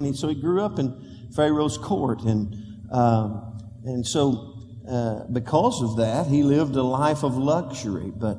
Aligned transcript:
And 0.00 0.16
so 0.16 0.26
he 0.26 0.34
grew 0.34 0.60
up 0.60 0.80
in 0.80 1.30
Pharaoh's 1.36 1.78
court. 1.78 2.22
And, 2.22 2.52
um, 2.90 3.60
and 3.84 4.04
so, 4.04 4.56
uh, 4.90 5.20
because 5.32 5.80
of 5.82 5.98
that, 5.98 6.26
he 6.26 6.42
lived 6.42 6.74
a 6.74 6.82
life 6.82 7.22
of 7.22 7.36
luxury. 7.36 8.10
But, 8.12 8.38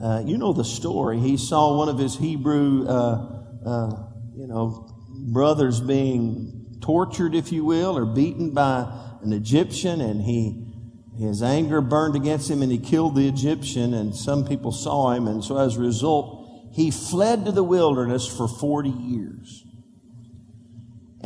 uh, 0.00 0.22
you 0.24 0.38
know 0.38 0.52
the 0.52 0.64
story. 0.64 1.18
He 1.18 1.38
saw 1.38 1.76
one 1.76 1.88
of 1.88 1.98
his 1.98 2.16
Hebrew, 2.16 2.86
uh, 2.86 3.42
uh 3.66 3.90
you 4.36 4.46
know, 4.46 4.88
brothers 5.32 5.80
being 5.80 6.78
tortured, 6.80 7.34
if 7.34 7.50
you 7.50 7.64
will, 7.64 7.98
or 7.98 8.04
beaten 8.04 8.54
by 8.54 8.86
an 9.22 9.32
Egyptian, 9.32 10.00
and 10.00 10.22
he, 10.22 10.72
his 11.18 11.42
anger 11.42 11.80
burned 11.80 12.14
against 12.14 12.48
him 12.48 12.62
and 12.62 12.70
he 12.70 12.78
killed 12.78 13.16
the 13.16 13.26
Egyptian, 13.26 13.92
and 13.92 14.14
some 14.14 14.46
people 14.46 14.70
saw 14.70 15.10
him, 15.10 15.26
and 15.26 15.42
so 15.42 15.56
as 15.56 15.76
a 15.76 15.80
result, 15.80 16.70
he 16.72 16.92
fled 16.92 17.44
to 17.46 17.50
the 17.50 17.64
wilderness 17.64 18.28
for 18.28 18.46
40 18.46 18.90
years. 18.90 19.65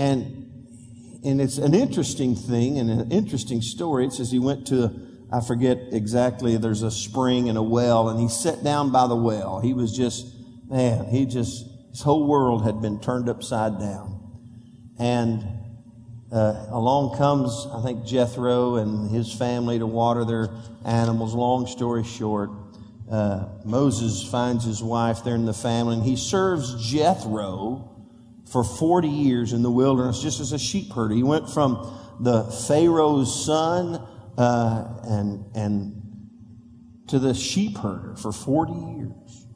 And, 0.01 1.21
and 1.27 1.43
it's 1.43 1.59
an 1.59 1.75
interesting 1.75 2.35
thing 2.35 2.79
and 2.79 2.91
an 2.91 3.13
interesting 3.13 3.61
story. 3.61 4.07
It 4.07 4.15
says 4.15 4.31
he 4.33 4.39
went 4.39 4.67
to, 4.69 4.91
I 5.31 5.43
forget 5.43 5.77
exactly, 5.93 6.57
there's 6.57 6.83
a 6.83 6.91
spring 6.91 7.51
and 7.51 7.59
a 7.59 7.63
well, 7.63 8.09
and 8.09 8.19
he 8.19 8.29
sat 8.29 8.65
down 8.65 8.93
by 8.93 9.07
the 9.07 9.15
well. 9.15 9.61
He 9.61 9.75
was 9.75 9.95
just, 9.95 10.27
man, 10.71 11.05
he 11.05 11.27
just, 11.27 11.67
his 11.91 12.01
whole 12.01 12.27
world 12.27 12.65
had 12.65 12.81
been 12.81 12.99
turned 12.99 13.29
upside 13.29 13.79
down. 13.79 14.19
And 14.99 15.45
uh, 16.33 16.69
along 16.71 17.19
comes, 17.19 17.67
I 17.71 17.83
think, 17.83 18.07
Jethro 18.07 18.77
and 18.77 19.11
his 19.11 19.31
family 19.31 19.79
to 19.79 19.87
water 19.87 20.25
their 20.25 20.49
animals. 20.87 21.35
Long 21.35 21.67
story 21.67 22.05
short, 22.05 22.49
uh, 23.13 23.49
Moses 23.67 24.27
finds 24.27 24.65
his 24.65 24.83
wife 24.83 25.25
there 25.25 25.35
in 25.35 25.45
the 25.45 25.53
family, 25.53 25.97
and 25.97 26.03
he 26.03 26.17
serves 26.17 26.91
Jethro 26.91 28.00
for 28.51 28.65
40 28.65 29.09
years 29.09 29.53
in 29.53 29.63
the 29.63 29.71
wilderness 29.71 30.21
just 30.21 30.41
as 30.41 30.53
a 30.53 30.59
sheep 30.59 30.93
herder. 30.93 31.15
He 31.15 31.23
went 31.23 31.49
from 31.49 31.97
the 32.21 32.45
Pharaoh's 32.69 33.45
son 33.45 34.07
uh, 34.37 35.01
and, 35.05 35.45
and 35.55 36.03
to 37.09 37.19
the 37.19 37.33
sheep 37.33 37.79
herder 37.79 38.17
for 38.17 38.33
40 38.33 38.73
years. 38.73 39.47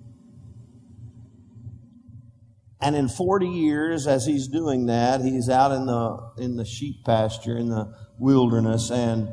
And 2.80 2.94
in 2.94 3.08
40 3.08 3.48
years, 3.48 4.06
as 4.06 4.26
he's 4.26 4.46
doing 4.46 4.86
that, 4.86 5.22
he's 5.22 5.48
out 5.48 5.72
in 5.72 5.86
the, 5.86 6.32
in 6.38 6.56
the 6.56 6.66
sheep 6.66 7.04
pasture, 7.04 7.56
in 7.56 7.70
the 7.70 7.94
wilderness, 8.18 8.90
and 8.90 9.28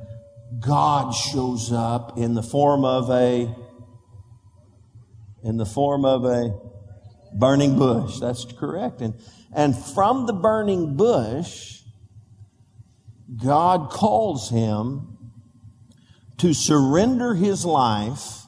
God 0.59 1.11
shows 1.11 1.71
up 1.71 2.17
in 2.17 2.33
the 2.33 2.43
form 2.43 2.85
of 2.85 3.09
a, 3.09 3.53
in 5.43 5.57
the 5.57 5.65
form 5.65 6.05
of 6.05 6.23
a 6.25 6.57
burning 7.33 7.77
bush. 7.77 8.19
That's 8.19 8.45
correct. 8.45 9.01
And, 9.01 9.15
and 9.53 9.75
from 9.75 10.25
the 10.25 10.33
burning 10.33 10.95
bush, 10.95 11.81
God 13.43 13.89
calls 13.89 14.49
him 14.49 15.17
to 16.37 16.53
surrender 16.53 17.33
his 17.33 17.65
life 17.65 18.43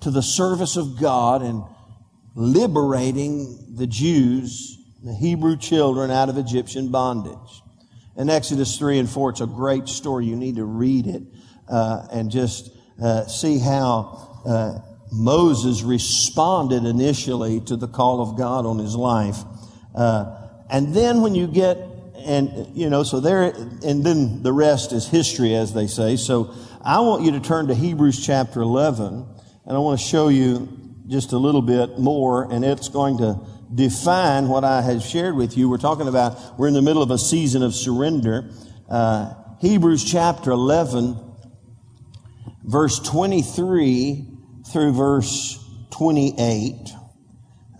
to 0.00 0.10
the 0.10 0.22
service 0.22 0.76
of 0.76 1.00
God 1.00 1.42
and 1.42 1.64
liberating 2.34 3.74
the 3.76 3.86
Jews, 3.86 4.78
the 5.02 5.14
Hebrew 5.14 5.56
children 5.56 6.10
out 6.10 6.28
of 6.28 6.38
Egyptian 6.38 6.90
bondage. 6.90 7.62
In 8.16 8.30
Exodus 8.30 8.78
3 8.78 9.00
and 9.00 9.10
4, 9.10 9.30
it's 9.30 9.40
a 9.40 9.46
great 9.46 9.88
story. 9.88 10.26
You 10.26 10.36
need 10.36 10.56
to 10.56 10.64
read 10.64 11.06
it 11.06 11.22
uh, 11.68 12.06
and 12.12 12.30
just 12.30 12.70
uh, 13.02 13.26
see 13.26 13.58
how 13.58 14.42
uh, 14.46 14.78
Moses 15.12 15.82
responded 15.82 16.84
initially 16.84 17.60
to 17.62 17.76
the 17.76 17.88
call 17.88 18.20
of 18.20 18.38
God 18.38 18.64
on 18.64 18.78
his 18.78 18.94
life. 18.94 19.36
Uh, 19.96 20.48
and 20.68 20.94
then 20.94 21.22
when 21.22 21.34
you 21.34 21.46
get, 21.46 21.78
and, 22.18 22.76
you 22.76 22.90
know, 22.90 23.02
so 23.02 23.20
there, 23.20 23.44
and 23.44 24.04
then 24.04 24.42
the 24.42 24.52
rest 24.52 24.92
is 24.92 25.08
history, 25.08 25.54
as 25.54 25.72
they 25.72 25.86
say. 25.86 26.16
So 26.16 26.54
I 26.84 27.00
want 27.00 27.24
you 27.24 27.32
to 27.32 27.40
turn 27.40 27.68
to 27.68 27.74
Hebrews 27.74 28.24
chapter 28.24 28.60
11, 28.60 29.26
and 29.64 29.76
I 29.76 29.78
want 29.78 29.98
to 29.98 30.06
show 30.06 30.28
you 30.28 30.68
just 31.08 31.32
a 31.32 31.38
little 31.38 31.62
bit 31.62 31.98
more, 31.98 32.52
and 32.52 32.64
it's 32.64 32.88
going 32.88 33.18
to 33.18 33.40
define 33.74 34.48
what 34.48 34.64
I 34.64 34.82
have 34.82 35.02
shared 35.02 35.34
with 35.34 35.56
you. 35.56 35.68
We're 35.68 35.78
talking 35.78 36.08
about, 36.08 36.58
we're 36.58 36.68
in 36.68 36.74
the 36.74 36.82
middle 36.82 37.02
of 37.02 37.10
a 37.10 37.18
season 37.18 37.62
of 37.62 37.74
surrender. 37.74 38.50
Uh, 38.88 39.34
Hebrews 39.60 40.04
chapter 40.04 40.50
11, 40.50 41.16
verse 42.64 42.98
23 43.00 44.26
through 44.72 44.92
verse 44.92 45.58
28, 45.90 46.74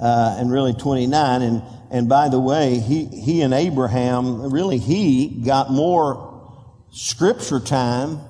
uh, 0.01 0.37
and 0.39 0.51
really 0.51 0.73
29. 0.73 1.43
And 1.43 1.63
and 1.91 2.09
by 2.09 2.29
the 2.29 2.41
way, 2.41 2.79
he, 2.79 3.05
he 3.07 3.43
and 3.43 3.55
Abraham, 3.55 4.51
really 4.51 4.79
he 4.79 5.29
got 5.45 5.71
more 5.71 6.27
scripture 6.91 7.61
time 7.61 8.21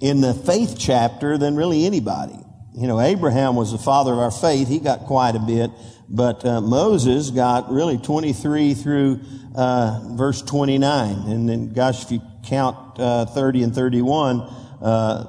in 0.00 0.20
the 0.20 0.34
faith 0.34 0.76
chapter 0.78 1.38
than 1.38 1.56
really 1.56 1.84
anybody. 1.84 2.38
You 2.74 2.86
know, 2.86 3.00
Abraham 3.00 3.54
was 3.54 3.72
the 3.72 3.78
father 3.78 4.12
of 4.12 4.18
our 4.18 4.30
faith. 4.30 4.68
He 4.68 4.78
got 4.78 5.00
quite 5.00 5.36
a 5.36 5.38
bit. 5.38 5.70
But 6.08 6.44
uh, 6.44 6.60
Moses 6.60 7.30
got 7.30 7.70
really 7.70 7.98
23 7.98 8.74
through 8.74 9.20
uh, 9.54 10.00
verse 10.16 10.42
29. 10.42 11.30
And 11.30 11.48
then, 11.48 11.72
gosh, 11.72 12.04
if 12.04 12.10
you 12.10 12.22
count 12.46 12.98
uh, 12.98 13.26
30 13.26 13.62
and 13.64 13.74
31, 13.74 14.40
uh, 14.80 15.24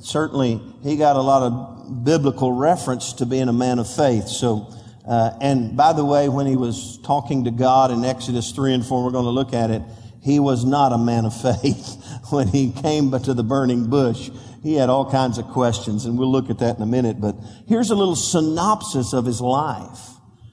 certainly 0.00 0.60
he 0.82 0.96
got 0.96 1.16
a 1.16 1.20
lot 1.20 1.42
of 1.42 2.04
biblical 2.04 2.52
reference 2.52 3.14
to 3.14 3.26
being 3.26 3.48
a 3.48 3.52
man 3.52 3.78
of 3.78 3.88
faith. 3.88 4.28
So, 4.28 4.72
uh, 5.06 5.32
and 5.40 5.76
by 5.76 5.92
the 5.92 6.04
way, 6.04 6.28
when 6.28 6.46
he 6.46 6.56
was 6.56 6.98
talking 7.04 7.44
to 7.44 7.50
God 7.50 7.90
in 7.90 8.04
Exodus 8.04 8.52
3 8.52 8.74
and 8.74 8.86
4, 8.86 9.04
we're 9.04 9.10
going 9.10 9.24
to 9.24 9.30
look 9.30 9.52
at 9.52 9.70
it, 9.70 9.82
he 10.22 10.38
was 10.38 10.64
not 10.64 10.92
a 10.92 10.98
man 10.98 11.24
of 11.24 11.34
faith 11.62 11.96
when 12.30 12.48
he 12.48 12.70
came 12.70 13.10
to 13.10 13.34
the 13.34 13.42
burning 13.42 13.90
bush. 13.90 14.30
He 14.62 14.74
had 14.74 14.88
all 14.88 15.10
kinds 15.10 15.38
of 15.38 15.46
questions, 15.46 16.04
and 16.04 16.16
we'll 16.16 16.30
look 16.30 16.48
at 16.48 16.60
that 16.60 16.76
in 16.76 16.82
a 16.82 16.86
minute. 16.86 17.20
But 17.20 17.34
here's 17.66 17.90
a 17.90 17.96
little 17.96 18.14
synopsis 18.14 19.12
of 19.12 19.26
his 19.26 19.40
life, 19.40 19.98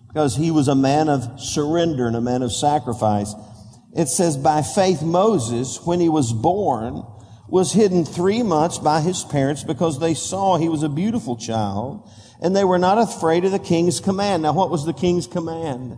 because 0.08 0.36
he 0.36 0.50
was 0.50 0.68
a 0.68 0.76
man 0.76 1.10
of 1.10 1.40
surrender 1.40 2.08
and 2.08 2.16
a 2.16 2.22
man 2.22 2.42
of 2.42 2.52
sacrifice. 2.52 3.36
It 3.96 4.08
says, 4.08 4.36
by 4.36 4.64
faith, 4.64 5.04
Moses, 5.04 5.80
when 5.86 6.00
he 6.00 6.10
was 6.10 6.34
born, 6.34 7.04
was 7.50 7.74
hidden 7.74 8.06
three 8.06 8.44
months 8.44 8.78
by 8.78 9.02
his 9.02 9.24
parents 9.24 9.64
because 9.64 10.00
they 10.00 10.14
saw 10.14 10.58
he 10.58 10.70
was 10.70 10.84
a 10.84 10.90
beautiful 10.90 11.36
child 11.36 12.10
and 12.42 12.56
they 12.56 12.64
were 12.64 12.78
not 12.78 12.98
afraid 12.98 13.46
of 13.46 13.52
the 13.52 13.60
king's 13.60 14.00
command. 14.00 14.44
Now, 14.44 14.54
what 14.54 14.70
was 14.70 14.86
the 14.86 14.94
king's 14.94 15.28
command? 15.28 15.98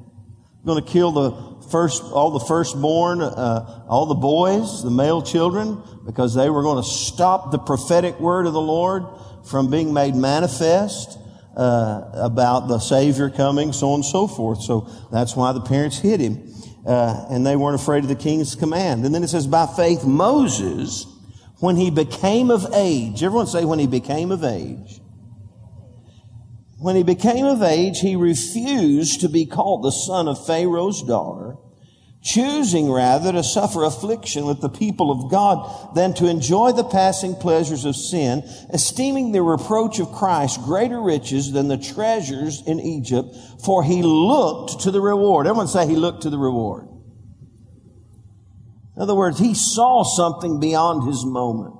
Going 0.66 0.84
to 0.84 0.90
kill 0.90 1.12
the 1.12 1.68
first, 1.72 2.04
all 2.04 2.32
the 2.32 2.46
firstborn, 2.46 3.22
uh, 3.22 3.86
all 3.88 4.06
the 4.06 4.16
boys, 4.16 4.84
the 4.84 4.92
male 4.92 5.22
children, 5.22 5.82
because 6.06 6.36
they 6.36 6.50
were 6.50 6.64
going 6.64 6.82
to 6.82 6.90
stop 6.90 7.52
the 7.52 7.60
prophetic 7.60 8.20
word 8.20 8.46
of 8.46 8.54
the 8.54 8.62
Lord 8.62 9.04
from 9.50 9.70
being 9.70 9.94
made 9.94 10.16
manifest 10.16 11.18
uh, 11.56 12.10
about 12.14 12.68
the 12.68 12.80
Savior 12.80 13.30
coming, 13.30 13.74
so 13.74 13.90
on 13.90 13.96
and 13.96 14.06
so 14.06 14.28
forth. 14.28 14.62
So 14.64 14.88
that's 15.12 15.36
why 15.36 15.52
the 15.52 15.62
parents 15.62 15.98
hid 16.00 16.20
him, 16.20 16.54
uh, 16.86 17.26
and 17.30 17.46
they 17.46 17.56
weren't 17.56 17.82
afraid 17.82 18.04
of 18.04 18.10
the 18.10 18.16
king's 18.16 18.56
command. 18.56 19.04
And 19.06 19.14
then 19.14 19.24
it 19.24 19.30
says, 19.30 19.48
by 19.48 19.66
faith, 19.66 20.06
Moses, 20.06 21.06
when 21.62 21.78
he 21.78 21.90
became 21.90 22.52
of 22.52 22.68
age. 22.74 23.24
Everyone 23.24 23.48
say, 23.48 23.64
when 23.64 23.80
he 23.80 23.88
became 23.88 24.32
of 24.32 24.44
age 24.44 25.02
when 26.82 26.96
he 26.96 27.04
became 27.04 27.46
of 27.46 27.62
age, 27.62 28.00
he 28.00 28.16
refused 28.16 29.22
to 29.22 29.30
be 29.30 29.46
called 29.46 29.84
the 29.84 29.92
son 29.92 30.28
of 30.28 30.48
Pharaoh's 30.48 31.04
daughter, 31.04 31.56
choosing 32.24 32.92
rather 32.92 33.32
to 33.32 33.44
suffer 33.44 33.84
affliction 33.84 34.48
with 34.48 34.62
the 34.62 34.70
people 34.70 35.12
of 35.12 35.30
God 35.30 35.96
than 35.96 36.16
to 36.16 36.26
enjoy 36.26 36.72
the 36.72 36.84
passing 36.84 37.36
pleasures 37.36 37.86
of 37.86 37.96
sin, 37.96 38.42
esteeming 38.74 39.32
the 39.32 39.44
reproach 39.44 40.00
of 40.00 40.12
Christ 40.12 40.60
greater 40.64 41.00
riches 41.00 41.52
than 41.52 41.68
the 41.68 41.78
treasures 41.78 42.64
in 42.66 42.80
Egypt, 42.80 43.36
for 43.64 43.84
he 43.84 44.02
looked 44.02 44.82
to 44.82 44.90
the 44.90 45.02
reward. 45.02 45.46
Everyone 45.46 45.68
say 45.68 45.88
he 45.88 45.96
looked 45.96 46.24
to 46.24 46.32
the 46.32 46.40
reward. 46.40 46.88
In 48.96 49.02
other 49.02 49.16
words, 49.16 49.40
he 49.40 49.54
saw 49.54 50.04
something 50.04 50.60
beyond 50.60 51.08
his 51.08 51.26
moment. 51.26 51.76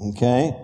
Okay? 0.00 0.56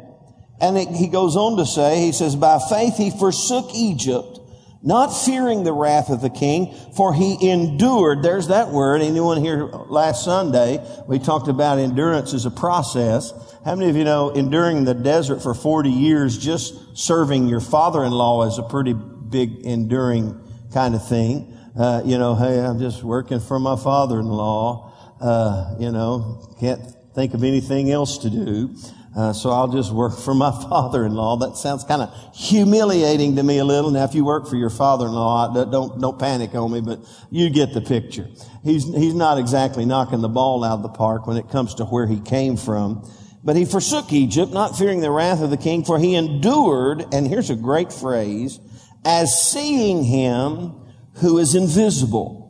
And 0.61 0.77
it, 0.77 0.89
he 0.89 1.07
goes 1.07 1.37
on 1.37 1.57
to 1.57 1.67
say, 1.67 2.01
he 2.01 2.13
says, 2.13 2.37
by 2.37 2.59
faith 2.69 2.97
he 2.97 3.11
forsook 3.11 3.71
Egypt, 3.75 4.41
not 4.83 5.09
fearing 5.09 5.63
the 5.63 5.73
wrath 5.73 6.11
of 6.11 6.21
the 6.21 6.31
king, 6.31 6.75
for 6.97 7.15
he 7.15 7.51
endured. 7.51 8.23
There's 8.23 8.49
that 8.49 8.69
word. 8.69 9.01
Anyone 9.01 9.43
here 9.43 9.65
last 9.65 10.25
Sunday, 10.25 10.85
we 11.07 11.19
talked 11.19 11.49
about 11.49 11.79
endurance 11.79 12.35
as 12.35 12.45
a 12.45 12.51
process. 12.51 13.33
How 13.65 13.75
many 13.75 13.91
of 13.91 13.97
you 13.97 14.05
know 14.05 14.31
enduring 14.31 14.85
the 14.85 14.95
desert 14.95 15.43
for 15.43 15.55
40 15.55 15.91
years, 15.91 16.37
just 16.37 16.97
serving 16.97 17.47
your 17.47 17.61
father-in-law 17.61 18.49
is 18.49 18.59
a 18.59 18.63
pretty 18.63 18.95
big 18.95 19.61
enduring 19.65 20.39
kind 20.73 20.95
of 20.95 21.07
thing? 21.07 21.57
Uh, 21.81 22.03
you 22.05 22.19
know, 22.19 22.35
hey, 22.35 22.61
I'm 22.61 22.79
just 22.79 23.03
working 23.03 23.41
for 23.41 23.59
my 23.59 23.75
father-in-law. 23.75 24.93
Uh, 25.19 25.77
you 25.79 25.91
know, 25.91 26.55
can't 26.61 26.79
think 27.15 27.33
of 27.33 27.43
anything 27.43 27.91
else 27.91 28.19
to 28.19 28.29
do. 28.29 28.77
uh, 29.17 29.33
so 29.33 29.49
I'll 29.49 29.73
just 29.73 29.91
work 29.91 30.19
for 30.19 30.35
my 30.35 30.51
father-in-law. 30.69 31.39
That 31.39 31.57
sounds 31.57 31.85
kind 31.85 32.03
of 32.03 32.15
humiliating 32.37 33.37
to 33.37 33.43
me 33.43 33.57
a 33.57 33.65
little. 33.65 33.91
Now, 33.91 34.05
if 34.05 34.15
you 34.15 34.27
work 34.27 34.47
for 34.47 34.57
your 34.57 34.69
father-in-law, 34.69 35.71
don't, 35.71 35.99
don't 35.99 36.19
panic 36.19 36.55
on 36.55 36.71
me, 36.71 36.83
but 36.83 37.01
you 37.31 37.49
get 37.49 37.73
the 37.73 37.81
picture. 37.81 38.29
He's, 38.63 38.85
he's 38.85 39.15
not 39.15 39.39
exactly 39.39 39.87
knocking 39.87 40.21
the 40.21 40.29
ball 40.29 40.63
out 40.65 40.75
of 40.75 40.83
the 40.83 40.91
park 40.91 41.27
when 41.27 41.39
it 41.39 41.49
comes 41.49 41.77
to 41.77 41.87
where 41.87 42.07
he 42.07 42.21
came 42.21 42.59
from. 42.59 43.11
But 43.43 43.57
he 43.57 43.65
forsook 43.65 44.13
Egypt, 44.13 44.53
not 44.53 44.77
fearing 44.77 45.01
the 45.01 45.11
wrath 45.11 45.41
of 45.41 45.49
the 45.49 45.57
king, 45.57 45.87
for 45.87 45.99
he 45.99 46.15
endured, 46.15 47.07
and 47.15 47.27
here's 47.27 47.49
a 47.49 47.57
great 47.57 47.91
phrase, 47.91 48.61
as 49.03 49.51
seeing 49.51 50.05
him 50.05 50.80
who 51.21 51.39
is 51.39 51.55
invisible. 51.55 52.41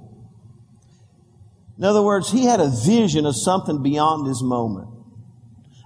In 1.78 1.84
other 1.84 2.02
words, 2.02 2.30
he 2.30 2.44
had 2.44 2.60
a 2.60 2.68
vision 2.68 3.26
of 3.26 3.34
something 3.34 3.82
beyond 3.82 4.26
his 4.26 4.42
moment. 4.42 4.88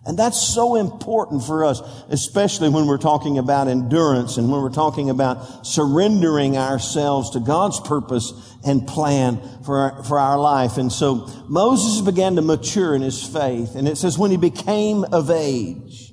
And 0.07 0.19
that's 0.19 0.39
so 0.39 0.75
important 0.75 1.45
for 1.45 1.65
us, 1.65 1.81
especially 2.11 2.69
when 2.69 2.87
we're 2.87 2.99
talking 2.99 3.39
about 3.39 3.69
endurance 3.69 4.37
and 4.37 4.51
when 4.51 4.61
we're 4.61 4.69
talking 4.69 5.09
about 5.09 5.67
surrendering 5.67 6.59
ourselves 6.59 7.31
to 7.31 7.41
God's 7.41 7.81
purpose 7.81 8.33
and 8.67 8.87
plan 8.87 9.41
for 9.65 9.79
our, 9.79 10.05
for 10.05 10.19
our 10.19 10.39
life. 10.39 10.77
And 10.77 10.93
so 10.93 11.27
Moses 11.49 12.05
began 12.05 12.37
to 12.37 12.43
mature 12.43 12.95
in 12.95 13.01
his 13.01 13.23
faith. 13.23 13.77
And 13.77 13.89
it 13.89 13.97
says 13.97 14.19
when 14.19 14.31
he 14.31 14.37
became 14.37 15.05
of 15.05 15.31
age, 15.31 16.13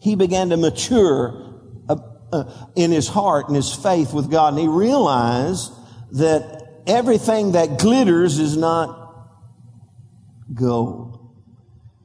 he 0.00 0.14
began 0.14 0.48
to 0.48 0.56
mature 0.56 1.60
uh, 1.90 1.96
uh, 2.32 2.66
in 2.74 2.90
his 2.90 3.06
heart 3.06 3.48
and 3.48 3.56
his 3.56 3.74
faith 3.74 4.14
with 4.14 4.30
God. 4.30 4.54
And 4.54 4.62
he 4.62 4.68
realized 4.68 5.72
that 6.12 6.82
everything 6.86 7.52
that 7.52 7.78
glitters 7.78 8.38
is 8.38 8.56
not 8.56 9.26
gold. 10.54 11.12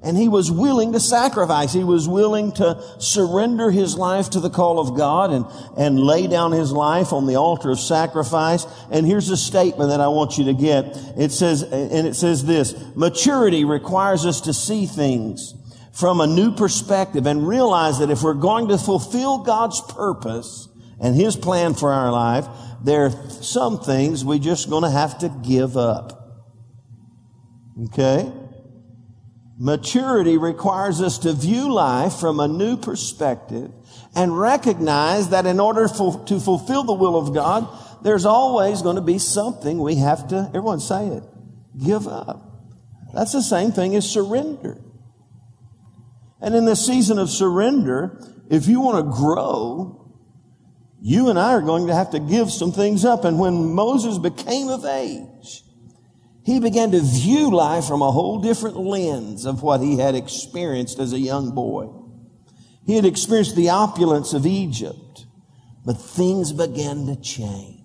And 0.04 0.18
he 0.18 0.28
was 0.28 0.52
willing 0.52 0.94
to 0.94 1.00
sacrifice. 1.00 1.74
He 1.74 1.84
was 1.84 2.08
willing 2.08 2.54
to 2.54 2.82
surrender 3.00 3.70
his 3.70 3.96
life 3.96 4.32
to 4.32 4.40
the 4.40 4.50
call 4.50 4.80
of 4.80 4.98
God 4.98 5.32
and, 5.32 5.46
and 5.78 6.00
lay 6.00 6.26
down 6.26 6.54
his 6.54 6.72
life 6.72 7.14
on 7.14 7.28
the 7.28 7.36
altar 7.36 7.70
of 7.70 7.80
sacrifice. 7.80 8.66
And 8.90 9.06
here's 9.06 9.30
a 9.30 9.38
statement 9.38 9.92
that 9.92 10.02
I 10.02 10.08
want 10.08 10.40
you 10.40 10.46
to 10.46 10.56
get. 10.56 10.98
It 11.18 11.32
says, 11.32 11.62
and 11.62 12.08
it 12.08 12.16
says 12.16 12.44
this, 12.44 12.74
maturity 12.96 13.64
requires 13.64 14.26
us 14.26 14.42
to 14.42 14.54
see 14.54 14.88
things 14.88 15.54
from 15.94 16.20
a 16.20 16.26
new 16.26 16.56
perspective 16.56 17.28
and 17.28 17.48
realize 17.48 18.00
that 18.00 18.10
if 18.10 18.24
we're 18.24 18.34
going 18.34 18.70
to 18.70 18.80
fulfill 18.80 19.44
God's 19.44 19.82
purpose 19.82 20.68
and 21.00 21.16
his 21.16 21.36
plan 21.36 21.76
for 21.76 21.94
our 21.94 22.12
life, 22.12 22.48
there 22.84 23.06
are 23.06 23.30
some 23.30 23.80
things 23.80 24.26
we're 24.26 24.40
just 24.40 24.70
going 24.70 24.84
to 24.84 24.90
have 24.90 25.20
to 25.20 25.30
give 25.30 25.78
up. 25.78 26.22
Okay? 27.86 28.32
Maturity 29.58 30.38
requires 30.38 31.02
us 31.02 31.20
to 31.20 31.34
view 31.34 31.72
life 31.72 32.16
from 32.16 32.40
a 32.40 32.48
new 32.48 32.78
perspective 32.78 33.72
and 34.16 34.38
recognize 34.38 35.30
that 35.30 35.46
in 35.46 35.60
order 35.60 35.88
for, 35.88 36.26
to 36.26 36.40
fulfill 36.40 36.84
the 36.84 36.94
will 36.94 37.16
of 37.16 37.34
God, 37.34 37.68
there's 38.04 38.26
always 38.26 38.82
going 38.82 38.96
to 38.96 39.04
be 39.04 39.20
something 39.20 39.80
we 39.80 39.96
have 39.96 40.28
to, 40.30 40.48
everyone 40.48 40.80
say 40.80 41.08
it, 41.08 41.24
give 41.78 42.08
up. 42.08 42.44
That's 43.14 43.34
the 43.34 43.44
same 43.44 43.72
thing 43.72 43.96
as 43.96 44.10
surrender. 44.10 44.82
And 46.42 46.56
in 46.56 46.66
this 46.66 46.84
season 46.84 47.20
of 47.20 47.30
surrender, 47.30 48.20
if 48.50 48.68
you 48.68 48.82
want 48.82 49.06
to 49.06 49.12
grow, 49.16 50.01
you 51.02 51.30
and 51.30 51.40
I 51.40 51.54
are 51.54 51.62
going 51.62 51.88
to 51.88 51.96
have 51.96 52.12
to 52.12 52.20
give 52.20 52.52
some 52.52 52.72
things 52.72 53.04
up. 53.04 53.26
And 53.26 53.40
when 53.40 53.74
Moses 53.74 54.20
became 54.20 54.70
of 54.70 54.86
age, 54.86 55.64
he 56.46 56.60
began 56.60 56.92
to 56.92 57.00
view 57.02 57.52
life 57.52 57.86
from 57.86 58.04
a 58.04 58.12
whole 58.12 58.40
different 58.40 58.78
lens 58.78 59.46
of 59.46 59.64
what 59.64 59.82
he 59.82 59.98
had 59.98 60.14
experienced 60.14 61.00
as 61.00 61.12
a 61.12 61.20
young 61.20 61.56
boy. 61.56 61.90
He 62.86 62.96
had 62.96 63.06
experienced 63.06 63.56
the 63.56 63.70
opulence 63.70 64.34
of 64.34 64.46
Egypt, 64.46 65.26
but 65.84 65.94
things 65.94 66.54
began 66.54 67.08
to 67.08 67.20
change. 67.20 67.80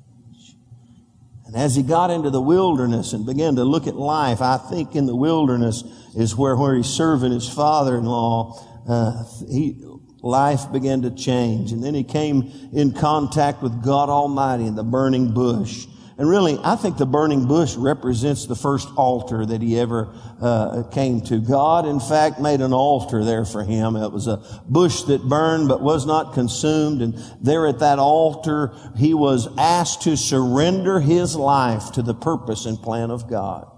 And 1.46 1.54
as 1.54 1.74
he 1.74 1.82
got 1.82 2.10
into 2.10 2.30
the 2.30 2.40
wilderness 2.40 3.12
and 3.12 3.24
began 3.24 3.56
to 3.56 3.64
look 3.64 3.86
at 3.86 3.94
life, 3.94 4.42
I 4.42 4.58
think 4.58 4.94
in 4.94 5.06
the 5.06 5.16
wilderness 5.16 5.84
is 6.14 6.34
where, 6.34 6.56
where 6.56 6.74
he's 6.74 6.86
serving 6.86 7.32
his 7.32 7.48
father-in-law, 7.48 8.84
uh, 8.88 9.24
he, 9.48 9.82
life 10.22 10.72
began 10.72 11.02
to 11.02 11.10
change. 11.10 11.72
And 11.72 11.82
then 11.82 11.94
he 11.94 12.04
came 12.04 12.70
in 12.72 12.92
contact 12.92 13.62
with 13.62 13.84
God 13.84 14.08
Almighty 14.08 14.66
in 14.66 14.74
the 14.74 14.84
burning 14.84 15.32
bush. 15.32 15.86
And 16.18 16.30
really, 16.30 16.58
I 16.64 16.76
think 16.76 16.96
the 16.96 17.04
burning 17.04 17.46
bush 17.46 17.76
represents 17.76 18.46
the 18.46 18.56
first 18.56 18.88
altar 18.96 19.44
that 19.44 19.60
he 19.60 19.78
ever 19.78 20.14
uh, 20.40 20.84
came 20.84 21.20
to. 21.22 21.38
God, 21.40 21.86
in 21.86 22.00
fact, 22.00 22.40
made 22.40 22.62
an 22.62 22.72
altar 22.72 23.22
there 23.22 23.44
for 23.44 23.62
him. 23.62 23.96
It 23.96 24.10
was 24.10 24.26
a 24.26 24.42
bush 24.66 25.02
that 25.02 25.22
burned 25.22 25.68
but 25.68 25.82
was 25.82 26.06
not 26.06 26.32
consumed. 26.32 27.02
And 27.02 27.22
there 27.42 27.66
at 27.66 27.80
that 27.80 27.98
altar, 27.98 28.74
he 28.96 29.12
was 29.12 29.46
asked 29.58 30.02
to 30.02 30.16
surrender 30.16 31.00
his 31.00 31.36
life 31.36 31.92
to 31.92 32.02
the 32.02 32.14
purpose 32.14 32.64
and 32.64 32.78
plan 32.80 33.10
of 33.10 33.28
God. 33.28 33.70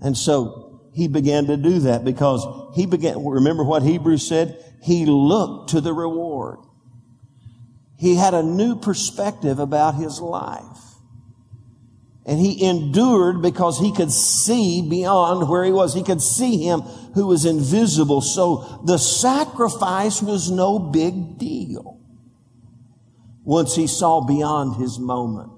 And 0.00 0.16
so 0.16 0.69
he 0.92 1.08
began 1.08 1.46
to 1.46 1.56
do 1.56 1.80
that 1.80 2.04
because 2.04 2.46
he 2.74 2.86
began, 2.86 3.24
remember 3.24 3.64
what 3.64 3.82
Hebrews 3.82 4.28
said? 4.28 4.62
He 4.82 5.06
looked 5.06 5.70
to 5.70 5.80
the 5.80 5.92
reward 5.92 6.58
he 8.00 8.14
had 8.14 8.32
a 8.32 8.42
new 8.42 8.76
perspective 8.76 9.58
about 9.58 9.94
his 9.94 10.20
life. 10.22 10.78
And 12.24 12.38
he 12.38 12.64
endured 12.64 13.42
because 13.42 13.78
he 13.78 13.92
could 13.92 14.10
see 14.10 14.80
beyond 14.80 15.50
where 15.50 15.64
he 15.64 15.70
was. 15.70 15.92
He 15.92 16.02
could 16.02 16.22
see 16.22 16.64
him 16.64 16.80
who 16.80 17.26
was 17.26 17.44
invisible. 17.44 18.22
So 18.22 18.80
the 18.86 18.96
sacrifice 18.96 20.22
was 20.22 20.50
no 20.50 20.78
big 20.78 21.36
deal 21.36 22.00
once 23.44 23.76
he 23.76 23.86
saw 23.86 24.22
beyond 24.22 24.76
his 24.76 24.98
moment. 24.98 25.52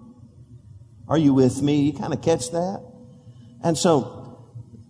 Are 1.07 1.19
you 1.19 1.35
with 1.35 1.63
me? 1.63 1.83
You 1.83 1.93
kind 1.93 2.13
of 2.13 2.23
catch 2.23 2.51
that? 2.51 2.85
And 3.63 3.79
so 3.79 4.22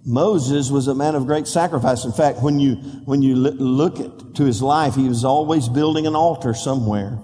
Moses 0.04 0.70
was 0.70 0.88
a 0.88 0.94
man 0.94 1.14
of 1.14 1.26
great 1.26 1.46
sacrifice. 1.46 2.04
In 2.04 2.12
fact, 2.12 2.42
when 2.42 2.58
you, 2.58 2.74
when 3.04 3.22
you 3.22 3.36
look 3.36 4.00
at, 4.00 4.34
to 4.34 4.44
his 4.44 4.60
life, 4.60 4.94
he 4.96 5.08
was 5.08 5.24
always 5.24 5.68
building 5.68 6.06
an 6.06 6.16
altar 6.16 6.54
somewhere. 6.54 7.18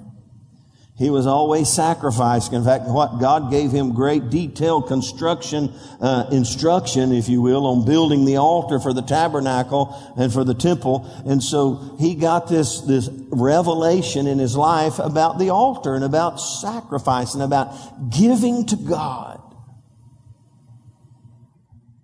He 0.97 1.11
was 1.11 1.29
always 1.29 1.69
sacrificing. 1.69 2.55
In 2.55 2.65
fact, 2.65 2.87
what 2.87 3.21
God 3.21 3.53
gave 3.53 3.71
him 3.71 3.95
great 3.95 4.31
detailed 4.31 4.89
construction 4.89 5.73
uh, 6.01 6.29
instruction, 6.33 7.13
if 7.13 7.29
you 7.29 7.41
will, 7.41 7.67
on 7.67 7.85
building 7.85 8.25
the 8.25 8.37
altar 8.37 8.81
for 8.81 8.93
the 8.93 9.03
tabernacle 9.03 9.95
and 10.17 10.33
for 10.33 10.43
the 10.43 10.55
temple. 10.55 11.09
And 11.25 11.41
so 11.41 11.97
he 12.01 12.17
got 12.17 12.49
this 12.49 12.81
this 12.81 13.09
revelation 13.31 14.27
in 14.27 14.41
his 14.41 14.57
life 14.57 14.99
about 14.99 15.39
the 15.39 15.51
altar 15.51 15.95
and 15.95 16.03
about 16.03 16.41
sacrifice 16.41 17.35
and 17.35 17.45
about 17.45 18.11
giving 18.11 18.67
to 18.67 18.77
God. 18.77 19.41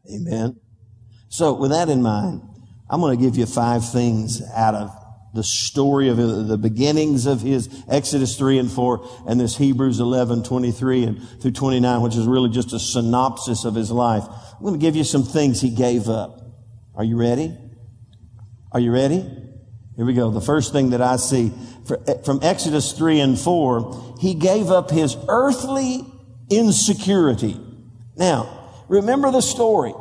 Amen. 0.08 0.60
So, 1.34 1.52
with 1.52 1.72
that 1.72 1.88
in 1.88 2.00
mind, 2.00 2.42
I'm 2.88 3.00
going 3.00 3.18
to 3.18 3.20
give 3.20 3.36
you 3.36 3.44
five 3.44 3.90
things 3.90 4.40
out 4.54 4.76
of 4.76 4.96
the 5.34 5.42
story 5.42 6.08
of 6.08 6.16
uh, 6.20 6.42
the 6.42 6.56
beginnings 6.56 7.26
of 7.26 7.40
his 7.40 7.68
Exodus 7.88 8.38
3 8.38 8.60
and 8.60 8.70
4 8.70 9.24
and 9.26 9.40
this 9.40 9.56
Hebrews 9.56 9.98
11, 9.98 10.44
23 10.44 11.02
and 11.02 11.28
through 11.42 11.50
29, 11.50 12.02
which 12.02 12.14
is 12.14 12.28
really 12.28 12.50
just 12.50 12.72
a 12.72 12.78
synopsis 12.78 13.64
of 13.64 13.74
his 13.74 13.90
life. 13.90 14.22
I'm 14.28 14.60
going 14.60 14.74
to 14.74 14.78
give 14.78 14.94
you 14.94 15.02
some 15.02 15.24
things 15.24 15.60
he 15.60 15.70
gave 15.70 16.08
up. 16.08 16.38
Are 16.94 17.02
you 17.02 17.16
ready? 17.16 17.52
Are 18.70 18.78
you 18.78 18.92
ready? 18.92 19.26
Here 19.96 20.06
we 20.06 20.14
go. 20.14 20.30
The 20.30 20.40
first 20.40 20.70
thing 20.70 20.90
that 20.90 21.02
I 21.02 21.16
see 21.16 21.52
eh, 22.06 22.14
from 22.24 22.38
Exodus 22.44 22.92
3 22.92 23.18
and 23.18 23.36
4, 23.36 24.18
he 24.20 24.34
gave 24.34 24.70
up 24.70 24.88
his 24.88 25.16
earthly 25.26 26.06
insecurity. 26.48 27.60
Now, 28.16 28.84
remember 28.88 29.32
the 29.32 29.42
story 29.42 29.94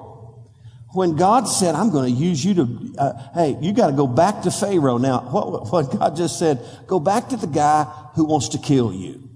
when 0.94 1.16
God 1.16 1.46
said, 1.46 1.74
I'm 1.74 1.90
going 1.90 2.14
to 2.14 2.20
use 2.20 2.46
you 2.46 2.54
to, 2.54 2.94
uh, 3.00 3.14
hey, 3.34 3.58
you 3.60 3.74
got 3.74 3.88
to 3.88 3.94
go 3.94 4.06
back 4.06 4.44
to 4.44 4.52
Pharaoh. 4.52 5.00
Now, 5.00 5.22
what, 5.22 5.72
what 5.72 6.00
God 6.00 6.16
just 6.16 6.38
said, 6.38 6.60
go 6.86 7.00
back 7.00 7.30
to 7.30 7.38
the 7.38 7.48
guy 7.48 7.86
who 8.16 8.26
wants 8.26 8.50
to 8.50 8.60
kill 8.60 8.94
you 8.94 9.28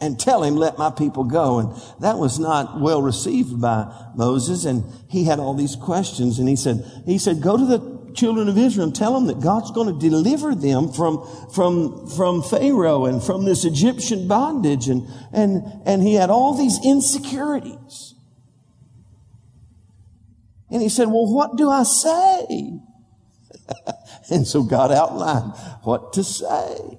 and 0.00 0.18
tell 0.18 0.42
him, 0.42 0.56
let 0.56 0.78
my 0.78 0.90
people 0.90 1.24
go. 1.24 1.58
And 1.58 1.82
that 2.00 2.16
was 2.16 2.38
not 2.38 2.80
well 2.80 3.02
received 3.02 3.60
by 3.60 3.92
Moses. 4.16 4.64
And 4.64 4.84
he 5.10 5.24
had 5.24 5.38
all 5.38 5.52
these 5.52 5.76
questions. 5.76 6.38
And 6.38 6.48
he 6.48 6.56
said, 6.56 6.84
he 7.04 7.18
said, 7.18 7.42
go 7.42 7.58
to 7.58 7.66
the 7.66 8.12
children 8.14 8.48
of 8.48 8.56
Israel 8.56 8.86
and 8.86 8.96
tell 8.96 9.12
them 9.12 9.26
that 9.26 9.40
God's 9.40 9.72
going 9.72 9.92
to 9.92 10.00
deliver 10.00 10.54
them 10.54 10.90
from, 10.90 11.26
from, 11.54 12.08
from 12.08 12.42
Pharaoh 12.42 13.04
and 13.04 13.22
from 13.22 13.44
this 13.44 13.66
Egyptian 13.66 14.26
bondage. 14.26 14.88
And, 14.88 15.06
and, 15.34 15.62
and 15.84 16.02
he 16.02 16.14
had 16.14 16.30
all 16.30 16.56
these 16.56 16.78
insecurities. 16.82 18.13
And 20.74 20.82
he 20.82 20.88
said, 20.88 21.06
well, 21.06 21.32
what 21.32 21.56
do 21.56 21.70
I 21.70 21.84
say? 21.84 22.80
and 24.30 24.44
so 24.44 24.64
God 24.64 24.90
outlined 24.90 25.52
what 25.84 26.14
to 26.14 26.24
say. 26.24 26.98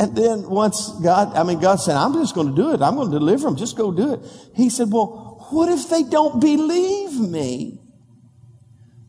And 0.00 0.16
then 0.16 0.48
once 0.48 0.88
God, 1.02 1.36
I 1.36 1.42
mean, 1.42 1.60
God 1.60 1.76
said, 1.76 1.96
I'm 1.96 2.14
just 2.14 2.34
going 2.34 2.48
to 2.48 2.54
do 2.54 2.72
it. 2.72 2.80
I'm 2.80 2.96
going 2.96 3.10
to 3.10 3.18
deliver 3.18 3.44
them. 3.44 3.56
Just 3.56 3.76
go 3.76 3.92
do 3.92 4.14
it. 4.14 4.20
He 4.56 4.70
said, 4.70 4.90
well, 4.90 5.46
what 5.50 5.68
if 5.68 5.90
they 5.90 6.02
don't 6.02 6.40
believe 6.40 7.20
me? 7.20 7.78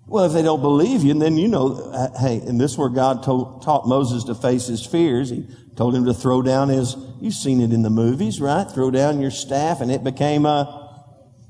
Well, 0.07 0.25
if 0.25 0.33
they 0.33 0.41
don't 0.41 0.61
believe 0.61 1.01
you, 1.01 1.11
and 1.11 1.21
then 1.21 1.37
you 1.37 1.47
know, 1.47 1.89
uh, 1.93 2.19
hey, 2.19 2.41
and 2.45 2.59
this 2.59 2.73
is 2.73 2.77
where 2.77 2.89
God 2.89 3.23
told, 3.23 3.63
taught 3.63 3.87
Moses 3.87 4.25
to 4.25 4.35
face 4.35 4.67
his 4.67 4.85
fears. 4.85 5.29
He 5.29 5.47
told 5.77 5.95
him 5.95 6.03
to 6.03 6.13
throw 6.13 6.41
down 6.41 6.67
his, 6.67 6.97
you've 7.21 7.33
seen 7.33 7.61
it 7.61 7.71
in 7.71 7.81
the 7.81 7.89
movies, 7.89 8.41
right? 8.41 8.69
Throw 8.69 8.91
down 8.91 9.21
your 9.21 9.31
staff 9.31 9.79
and 9.79 9.89
it 9.89 10.03
became 10.03 10.45
a 10.45 10.82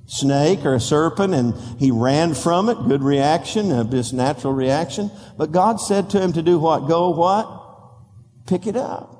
snake 0.06 0.66
or 0.66 0.76
a 0.76 0.80
serpent 0.80 1.34
and 1.34 1.56
he 1.80 1.92
ran 1.92 2.34
from 2.34 2.70
it. 2.70 2.76
Good 2.88 3.04
reaction, 3.04 3.90
this 3.90 4.14
natural 4.14 4.54
reaction. 4.54 5.12
But 5.38 5.52
God 5.52 5.80
said 5.80 6.10
to 6.12 6.22
him 6.22 6.34
to 6.34 6.42
do 6.42 6.60
what? 6.60 6.88
Go 6.88 7.10
what? 7.10 7.62
Pick 8.46 8.68
it 8.68 8.76
up. 8.76 9.13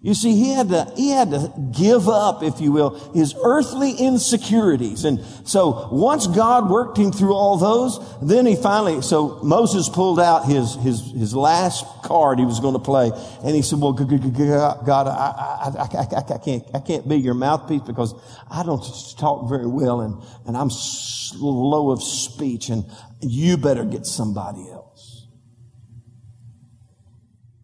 You 0.00 0.14
see, 0.14 0.36
he 0.36 0.52
had 0.52 0.68
to, 0.68 0.92
he 0.96 1.10
had 1.10 1.30
to 1.30 1.52
give 1.76 2.08
up, 2.08 2.44
if 2.44 2.60
you 2.60 2.70
will, 2.70 2.90
his 3.14 3.34
earthly 3.42 3.90
insecurities. 3.94 5.04
And 5.04 5.20
so 5.44 5.88
once 5.90 6.28
God 6.28 6.70
worked 6.70 6.96
him 6.96 7.10
through 7.10 7.34
all 7.34 7.56
those, 7.56 7.98
then 8.22 8.46
he 8.46 8.54
finally, 8.54 9.02
so 9.02 9.40
Moses 9.42 9.88
pulled 9.88 10.20
out 10.20 10.44
his, 10.44 10.76
his, 10.76 11.00
his 11.10 11.34
last 11.34 11.84
card 12.04 12.38
he 12.38 12.44
was 12.44 12.60
going 12.60 12.74
to 12.74 12.80
play. 12.80 13.10
And 13.42 13.56
he 13.56 13.62
said, 13.62 13.80
well, 13.80 13.92
God, 13.92 15.08
I, 15.08 15.10
I, 15.10 15.82
I, 15.82 16.34
I, 16.36 16.38
can't, 16.38 16.62
I 16.72 16.78
can't 16.78 17.08
be 17.08 17.16
your 17.16 17.34
mouthpiece 17.34 17.82
because 17.82 18.14
I 18.48 18.62
don't 18.62 18.84
talk 19.18 19.48
very 19.48 19.66
well 19.66 20.00
and, 20.02 20.22
and 20.46 20.56
I'm 20.56 20.70
slow 20.70 21.90
of 21.90 22.04
speech 22.04 22.68
and 22.68 22.84
you 23.20 23.56
better 23.56 23.84
get 23.84 24.06
somebody 24.06 24.70
else. 24.70 25.26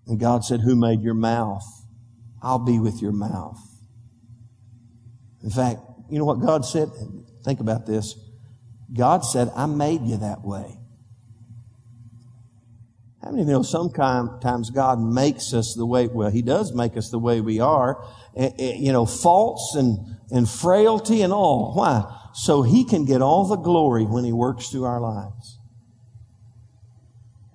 And 0.08 0.18
God 0.18 0.44
said, 0.44 0.62
who 0.62 0.74
made 0.74 1.00
your 1.00 1.14
mouth? 1.14 1.62
I'll 2.44 2.64
be 2.64 2.78
with 2.78 3.00
your 3.00 3.12
mouth. 3.12 3.58
In 5.42 5.50
fact, 5.50 5.80
you 6.10 6.18
know 6.18 6.26
what 6.26 6.40
God 6.40 6.64
said? 6.64 6.90
Think 7.44 7.60
about 7.60 7.86
this. 7.86 8.16
God 8.92 9.24
said, 9.24 9.50
I 9.56 9.66
made 9.66 10.02
you 10.02 10.18
that 10.18 10.42
way. 10.42 10.78
How 13.22 13.30
many 13.30 13.42
of 13.42 13.48
you 13.48 13.54
know 13.54 13.62
sometimes 13.62 14.68
God 14.68 15.00
makes 15.00 15.54
us 15.54 15.74
the 15.74 15.86
way, 15.86 16.06
well, 16.06 16.30
He 16.30 16.42
does 16.42 16.74
make 16.74 16.96
us 16.96 17.10
the 17.10 17.18
way 17.18 17.40
we 17.40 17.58
are, 17.58 18.04
eh, 18.36 18.50
eh, 18.58 18.74
you 18.76 18.92
know, 18.92 19.06
faults 19.06 19.74
and, 19.76 19.98
and 20.30 20.48
frailty 20.48 21.22
and 21.22 21.32
all. 21.32 21.72
Why? 21.74 22.04
So 22.34 22.60
He 22.60 22.84
can 22.84 23.06
get 23.06 23.22
all 23.22 23.46
the 23.48 23.56
glory 23.56 24.04
when 24.04 24.24
He 24.24 24.32
works 24.32 24.68
through 24.68 24.84
our 24.84 25.00
lives. 25.00 25.58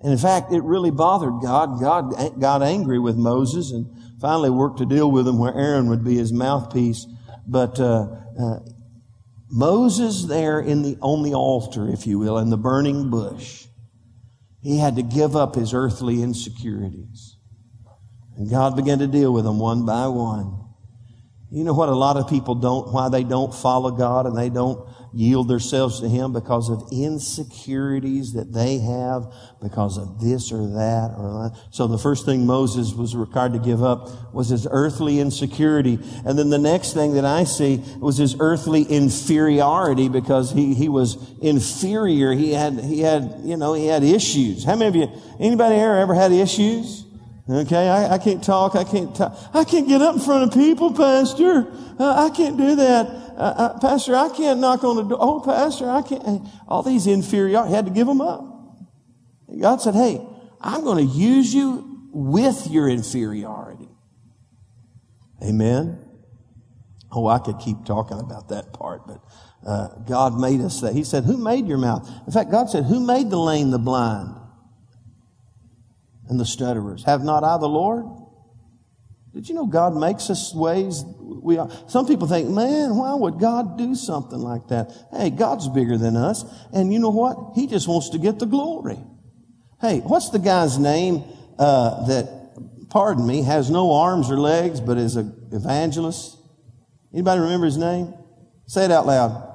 And 0.02 0.12
in 0.12 0.18
fact, 0.18 0.52
it 0.52 0.62
really 0.64 0.90
bothered 0.90 1.40
God. 1.40 1.80
God 1.80 2.40
got 2.40 2.62
angry 2.62 2.98
with 2.98 3.16
Moses 3.16 3.70
and 3.70 3.86
finally 4.20 4.50
worked 4.50 4.78
to 4.78 4.86
deal 4.86 5.10
with 5.10 5.26
him 5.26 5.38
where 5.38 5.54
Aaron 5.54 5.88
would 5.88 6.04
be 6.04 6.16
his 6.16 6.32
mouthpiece. 6.32 7.06
But 7.46 7.80
uh, 7.80 8.08
uh, 8.38 8.58
Moses 9.50 10.24
there 10.24 10.60
in 10.60 10.82
the 10.82 10.96
on 11.00 11.22
the 11.22 11.34
altar, 11.34 11.88
if 11.88 12.06
you 12.06 12.18
will, 12.18 12.38
in 12.38 12.50
the 12.50 12.56
burning 12.56 13.10
bush, 13.10 13.66
he 14.62 14.78
had 14.78 14.96
to 14.96 15.02
give 15.02 15.34
up 15.34 15.54
his 15.54 15.72
earthly 15.74 16.22
insecurities. 16.22 17.36
And 18.36 18.48
God 18.48 18.76
began 18.76 18.98
to 19.00 19.06
deal 19.06 19.32
with 19.32 19.44
them 19.44 19.58
one 19.58 19.84
by 19.84 20.06
one. 20.06 20.56
You 21.50 21.64
know 21.64 21.74
what 21.74 21.88
a 21.88 21.94
lot 21.94 22.16
of 22.16 22.28
people 22.28 22.54
don't, 22.54 22.92
why 22.92 23.08
they 23.08 23.24
don't 23.24 23.52
follow 23.52 23.90
God 23.90 24.26
and 24.26 24.36
they 24.36 24.50
don't 24.50 24.88
yield 25.12 25.48
themselves 25.48 26.00
to 26.00 26.08
Him 26.08 26.32
because 26.32 26.68
of 26.68 26.88
insecurities 26.92 28.32
that 28.34 28.52
they 28.52 28.78
have 28.78 29.32
because 29.60 29.98
of 29.98 30.20
this 30.20 30.52
or 30.52 30.66
that 30.66 31.14
or 31.16 31.42
that. 31.42 31.60
So 31.70 31.86
the 31.86 31.98
first 31.98 32.24
thing 32.24 32.46
Moses 32.46 32.92
was 32.92 33.14
required 33.14 33.52
to 33.54 33.58
give 33.58 33.82
up 33.82 34.32
was 34.32 34.48
his 34.48 34.66
earthly 34.70 35.20
insecurity. 35.20 35.98
And 36.24 36.38
then 36.38 36.50
the 36.50 36.58
next 36.58 36.94
thing 36.94 37.14
that 37.14 37.24
I 37.24 37.44
see 37.44 37.82
was 37.98 38.16
his 38.16 38.36
earthly 38.38 38.82
inferiority 38.82 40.08
because 40.08 40.52
he, 40.52 40.74
he 40.74 40.88
was 40.88 41.16
inferior. 41.40 42.32
He 42.32 42.52
had, 42.52 42.80
he 42.80 43.00
had, 43.00 43.40
you 43.42 43.56
know, 43.56 43.74
he 43.74 43.86
had 43.86 44.02
issues. 44.02 44.64
How 44.64 44.76
many 44.76 44.88
of 44.88 44.96
you, 44.96 45.22
anybody 45.38 45.76
here 45.76 45.92
ever 45.92 46.14
had 46.14 46.32
issues? 46.32 47.04
Okay, 47.48 47.88
I, 47.88 48.14
I, 48.14 48.18
can't 48.18 48.44
talk. 48.44 48.76
I 48.76 48.84
can't 48.84 49.14
talk. 49.14 49.36
I 49.52 49.64
can't 49.64 49.88
get 49.88 50.00
up 50.00 50.14
in 50.14 50.20
front 50.20 50.44
of 50.44 50.54
people, 50.56 50.94
Pastor. 50.94 51.66
Uh, 51.98 52.30
I 52.30 52.30
can't 52.34 52.56
do 52.56 52.76
that. 52.76 53.29
Uh, 53.40 53.54
uh, 53.56 53.78
Pastor, 53.80 54.14
I 54.14 54.28
can't 54.28 54.60
knock 54.60 54.84
on 54.84 54.96
the 54.96 55.02
door. 55.02 55.18
Oh, 55.20 55.40
Pastor, 55.40 55.88
I 55.88 56.02
can't. 56.02 56.46
All 56.68 56.82
these 56.82 57.06
inferior, 57.06 57.64
had 57.64 57.86
to 57.86 57.90
give 57.90 58.06
them 58.06 58.20
up. 58.20 58.44
God 59.60 59.80
said, 59.80 59.94
hey, 59.94 60.24
I'm 60.60 60.84
going 60.84 60.98
to 60.98 61.12
use 61.12 61.52
you 61.52 62.08
with 62.12 62.68
your 62.68 62.88
inferiority. 62.88 63.88
Amen. 65.42 66.04
Oh, 67.10 67.26
I 67.26 67.38
could 67.38 67.58
keep 67.58 67.84
talking 67.84 68.20
about 68.20 68.50
that 68.50 68.72
part, 68.72 69.06
but 69.06 69.20
uh, 69.66 69.88
God 70.06 70.38
made 70.38 70.60
us 70.60 70.80
that. 70.82 70.94
He 70.94 71.02
said, 71.02 71.24
who 71.24 71.36
made 71.36 71.66
your 71.66 71.78
mouth? 71.78 72.08
In 72.26 72.32
fact, 72.32 72.50
God 72.50 72.70
said, 72.70 72.84
who 72.84 73.00
made 73.00 73.30
the 73.30 73.38
lame, 73.38 73.70
the 73.70 73.78
blind? 73.78 74.36
and 76.30 76.38
the 76.38 76.46
stutterers. 76.46 77.04
Have 77.04 77.22
not 77.22 77.44
I 77.44 77.58
the 77.58 77.68
Lord? 77.68 78.06
Did 79.34 79.48
you 79.48 79.54
know 79.54 79.66
God 79.66 79.96
makes 79.96 80.30
us 80.30 80.54
ways 80.54 81.04
we 81.30 81.58
are? 81.58 81.70
Some 81.88 82.06
people 82.06 82.26
think, 82.26 82.48
man, 82.48 82.96
why 82.96 83.14
would 83.14 83.38
God 83.38 83.78
do 83.78 83.94
something 83.94 84.38
like 84.38 84.68
that? 84.68 84.90
Hey, 85.12 85.30
God's 85.30 85.68
bigger 85.68 85.96
than 85.96 86.16
us. 86.16 86.44
And 86.72 86.92
you 86.92 86.98
know 86.98 87.10
what? 87.10 87.52
He 87.54 87.66
just 87.66 87.86
wants 87.86 88.10
to 88.10 88.18
get 88.18 88.38
the 88.38 88.46
glory. 88.46 88.98
Hey, 89.80 90.00
what's 90.00 90.30
the 90.30 90.38
guy's 90.38 90.78
name, 90.78 91.24
uh, 91.58 92.06
that, 92.06 92.88
pardon 92.90 93.26
me, 93.26 93.42
has 93.42 93.70
no 93.70 93.92
arms 93.92 94.30
or 94.30 94.38
legs, 94.38 94.80
but 94.80 94.98
is 94.98 95.16
an 95.16 95.48
evangelist? 95.52 96.36
Anybody 97.12 97.40
remember 97.40 97.66
his 97.66 97.78
name? 97.78 98.14
Say 98.66 98.84
it 98.84 98.90
out 98.90 99.06
loud. 99.06 99.46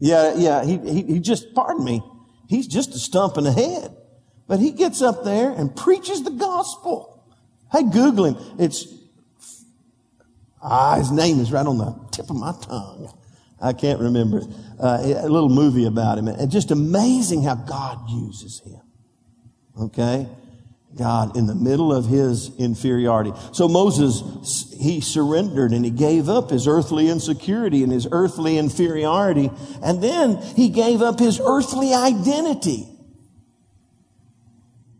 Yeah, 0.00 0.34
yeah, 0.36 0.64
he, 0.64 0.78
he, 0.78 1.02
he 1.02 1.18
just, 1.18 1.54
pardon 1.54 1.84
me, 1.84 2.02
he's 2.48 2.68
just 2.68 2.94
a 2.94 2.98
stump 2.98 3.36
in 3.36 3.44
the 3.44 3.52
head. 3.52 3.96
But 4.48 4.60
he 4.60 4.72
gets 4.72 5.02
up 5.02 5.24
there 5.24 5.50
and 5.50 5.76
preaches 5.76 6.24
the 6.24 6.30
gospel. 6.30 7.22
Hey, 7.70 7.82
Google 7.82 8.24
him. 8.24 8.36
It's, 8.58 8.86
ah, 10.62 10.96
his 10.96 11.12
name 11.12 11.38
is 11.38 11.52
right 11.52 11.66
on 11.66 11.76
the 11.76 11.94
tip 12.10 12.30
of 12.30 12.36
my 12.36 12.54
tongue. 12.62 13.12
I 13.60 13.74
can't 13.74 14.00
remember 14.00 14.38
it. 14.38 14.46
Uh, 14.80 15.00
a 15.02 15.28
little 15.28 15.50
movie 15.50 15.84
about 15.84 16.16
him. 16.16 16.28
And 16.28 16.50
just 16.50 16.70
amazing 16.70 17.42
how 17.42 17.56
God 17.56 18.08
uses 18.08 18.60
him. 18.60 18.80
Okay? 19.78 20.28
God 20.96 21.36
in 21.36 21.46
the 21.46 21.54
middle 21.54 21.92
of 21.92 22.06
his 22.06 22.50
inferiority. 22.56 23.32
So 23.52 23.68
Moses, 23.68 24.72
he 24.80 25.02
surrendered 25.02 25.72
and 25.72 25.84
he 25.84 25.90
gave 25.90 26.30
up 26.30 26.50
his 26.50 26.66
earthly 26.66 27.08
insecurity 27.08 27.82
and 27.82 27.92
his 27.92 28.08
earthly 28.10 28.56
inferiority. 28.56 29.50
And 29.82 30.02
then 30.02 30.40
he 30.56 30.70
gave 30.70 31.02
up 31.02 31.18
his 31.18 31.38
earthly 31.44 31.92
identity. 31.92 32.88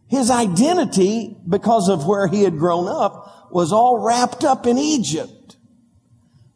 His 0.09 0.31
identity, 0.31 1.37
because 1.49 1.88
of 1.88 2.07
where 2.07 2.27
he 2.27 2.43
had 2.43 2.59
grown 2.59 2.88
up, 2.88 3.53
was 3.53 3.73
all 3.73 3.99
wrapped 3.99 4.45
up 4.45 4.67
in 4.67 4.79
Egypt. 4.79 5.57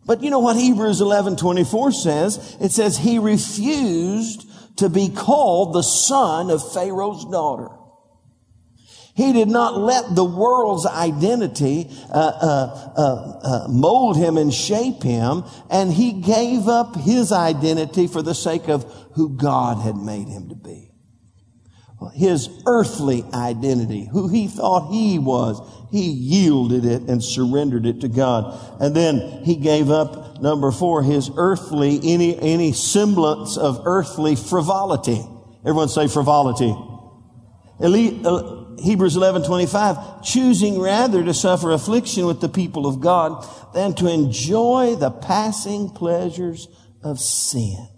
But 0.05 0.23
you 0.23 0.31
know 0.31 0.41
what 0.41 0.57
Hebrews 0.57 1.01
11, 1.01 1.37
24 1.37 1.93
says? 1.93 2.57
It 2.61 2.73
says 2.73 2.99
he 2.99 3.19
refused 3.19 4.49
to 4.79 4.89
be 4.89 5.09
called 5.11 5.75
the 5.75 5.83
son 5.83 6.51
of 6.51 6.73
Pharaoh's 6.73 7.25
daughter. 7.27 7.69
He 9.15 9.35
did 9.35 9.49
not 9.49 9.77
let 9.77 10.15
the 10.15 10.25
world's 10.25 10.87
identity 10.87 11.91
uh, 12.11 12.17
uh, 12.17 12.93
uh, 12.97 13.41
uh, 13.45 13.69
mold 13.69 14.17
him 14.17 14.39
and 14.39 14.53
shape 14.53 15.03
him, 15.03 15.45
and 15.71 15.93
he 15.93 16.13
gave 16.13 16.67
up 16.67 16.97
his 16.97 17.31
identity 17.31 18.07
for 18.07 18.23
the 18.23 18.35
sake 18.35 18.69
of 18.69 18.91
who 19.15 19.37
God 19.37 19.83
had 19.83 19.97
made 19.97 20.29
him 20.29 20.49
to 20.49 20.55
be. 20.55 20.92
His 22.11 22.49
earthly 22.67 23.25
identity, 23.35 24.09
who 24.11 24.29
he 24.29 24.49
thought 24.49 24.93
he 24.93 25.19
was, 25.19 25.61
he 25.91 26.11
yielded 26.11 26.85
it 26.85 27.03
and 27.03 27.23
surrendered 27.23 27.87
it 27.87 28.01
to 28.01 28.09
God. 28.09 28.81
And 28.81 28.95
then 28.95 29.45
he 29.45 29.57
gave 29.57 29.91
up, 29.91 30.41
number 30.41 30.71
four, 30.71 31.03
his 31.03 31.31
earthly, 31.37 32.01
any, 32.03 32.39
any 32.39 32.73
semblance 32.73 33.57
of 33.57 33.83
earthly 33.85 34.37
frivolity. 34.37 35.23
Everyone 35.61 35.89
say 35.89 36.09
frivolity. 36.09 36.75
Uh, 37.81 38.63
Hebrews 38.83 39.17
11, 39.17 39.45
25, 39.45 40.23
choosing 40.23 40.81
rather 40.81 41.23
to 41.25 41.35
suffer 41.35 41.73
affliction 41.73 42.27
with 42.27 42.41
the 42.41 42.49
people 42.49 42.87
of 42.87 43.01
God 43.01 43.47
than 43.75 43.95
to 43.95 44.09
enjoy 44.09 44.97
the 44.97 45.11
passing 45.11 45.91
pleasures 45.91 46.69
of 47.03 47.21
sin. 47.21 47.89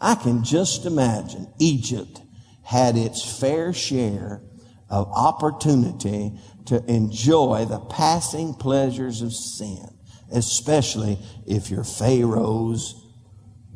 I 0.00 0.14
can 0.14 0.44
just 0.44 0.86
imagine 0.86 1.52
Egypt 1.58 2.20
had 2.66 2.96
its 2.96 3.38
fair 3.38 3.72
share 3.72 4.42
of 4.90 5.08
opportunity 5.12 6.32
to 6.66 6.84
enjoy 6.90 7.64
the 7.64 7.78
passing 7.78 8.54
pleasures 8.54 9.22
of 9.22 9.32
sin, 9.32 9.86
especially 10.32 11.18
if 11.46 11.70
you're 11.70 11.84
Pharaoh's 11.84 13.06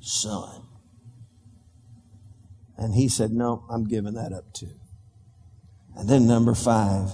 son. 0.00 0.62
And 2.76 2.94
he 2.94 3.08
said, 3.08 3.30
no, 3.30 3.64
I'm 3.70 3.84
giving 3.84 4.14
that 4.14 4.32
up 4.32 4.52
too. 4.52 4.74
And 5.96 6.08
then 6.08 6.26
number 6.26 6.54
five, 6.54 7.10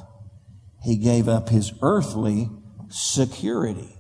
he 0.83 0.97
gave 0.97 1.29
up 1.29 1.49
his 1.49 1.73
earthly 1.83 2.49
security. 2.89 3.96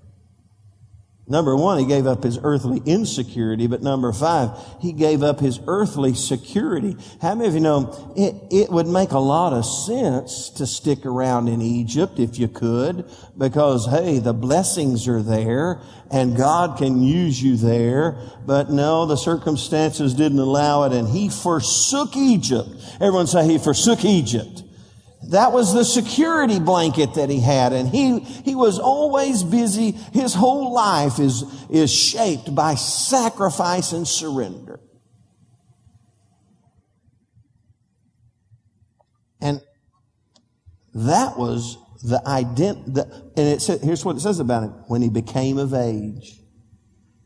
Number 1.28 1.56
one, 1.56 1.78
he 1.78 1.86
gave 1.86 2.06
up 2.06 2.22
his 2.22 2.38
earthly 2.40 2.80
insecurity, 2.86 3.66
but 3.66 3.82
number 3.82 4.12
five, 4.12 4.50
he 4.80 4.92
gave 4.92 5.24
up 5.24 5.40
his 5.40 5.58
earthly 5.66 6.14
security. 6.14 6.96
How 7.20 7.34
many 7.34 7.48
of 7.48 7.54
you 7.54 7.60
know 7.60 8.14
it, 8.16 8.36
it 8.52 8.70
would 8.70 8.86
make 8.86 9.10
a 9.10 9.18
lot 9.18 9.52
of 9.52 9.66
sense 9.66 10.50
to 10.50 10.68
stick 10.68 11.04
around 11.04 11.48
in 11.48 11.60
Egypt 11.60 12.20
if 12.20 12.38
you 12.38 12.46
could, 12.46 13.10
because 13.36 13.88
hey, 13.90 14.20
the 14.20 14.32
blessings 14.32 15.08
are 15.08 15.20
there 15.20 15.80
and 16.12 16.36
God 16.36 16.78
can 16.78 17.02
use 17.02 17.42
you 17.42 17.56
there. 17.56 18.16
But 18.46 18.70
no, 18.70 19.06
the 19.06 19.16
circumstances 19.16 20.14
didn't 20.14 20.38
allow 20.38 20.84
it 20.84 20.92
and 20.92 21.08
he 21.08 21.28
forsook 21.28 22.16
Egypt. 22.16 22.68
Everyone 23.00 23.26
say 23.26 23.44
he 23.48 23.58
forsook 23.58 24.04
Egypt. 24.04 24.62
That 25.30 25.52
was 25.52 25.74
the 25.74 25.84
security 25.84 26.60
blanket 26.60 27.14
that 27.14 27.30
he 27.30 27.40
had. 27.40 27.72
And 27.72 27.88
he, 27.88 28.20
he 28.20 28.54
was 28.54 28.78
always 28.78 29.42
busy. 29.42 29.90
His 29.90 30.34
whole 30.34 30.72
life 30.72 31.18
is, 31.18 31.44
is 31.70 31.92
shaped 31.92 32.54
by 32.54 32.74
sacrifice 32.74 33.92
and 33.92 34.06
surrender. 34.06 34.80
And 39.40 39.60
that 40.94 41.36
was 41.36 41.78
the 42.02 42.22
ident, 42.24 42.86
and 43.36 43.48
it 43.48 43.60
said, 43.60 43.80
here's 43.80 44.04
what 44.04 44.16
it 44.16 44.20
says 44.20 44.38
about 44.38 44.62
him. 44.62 44.70
When 44.86 45.02
he 45.02 45.10
became 45.10 45.58
of 45.58 45.74
age. 45.74 46.40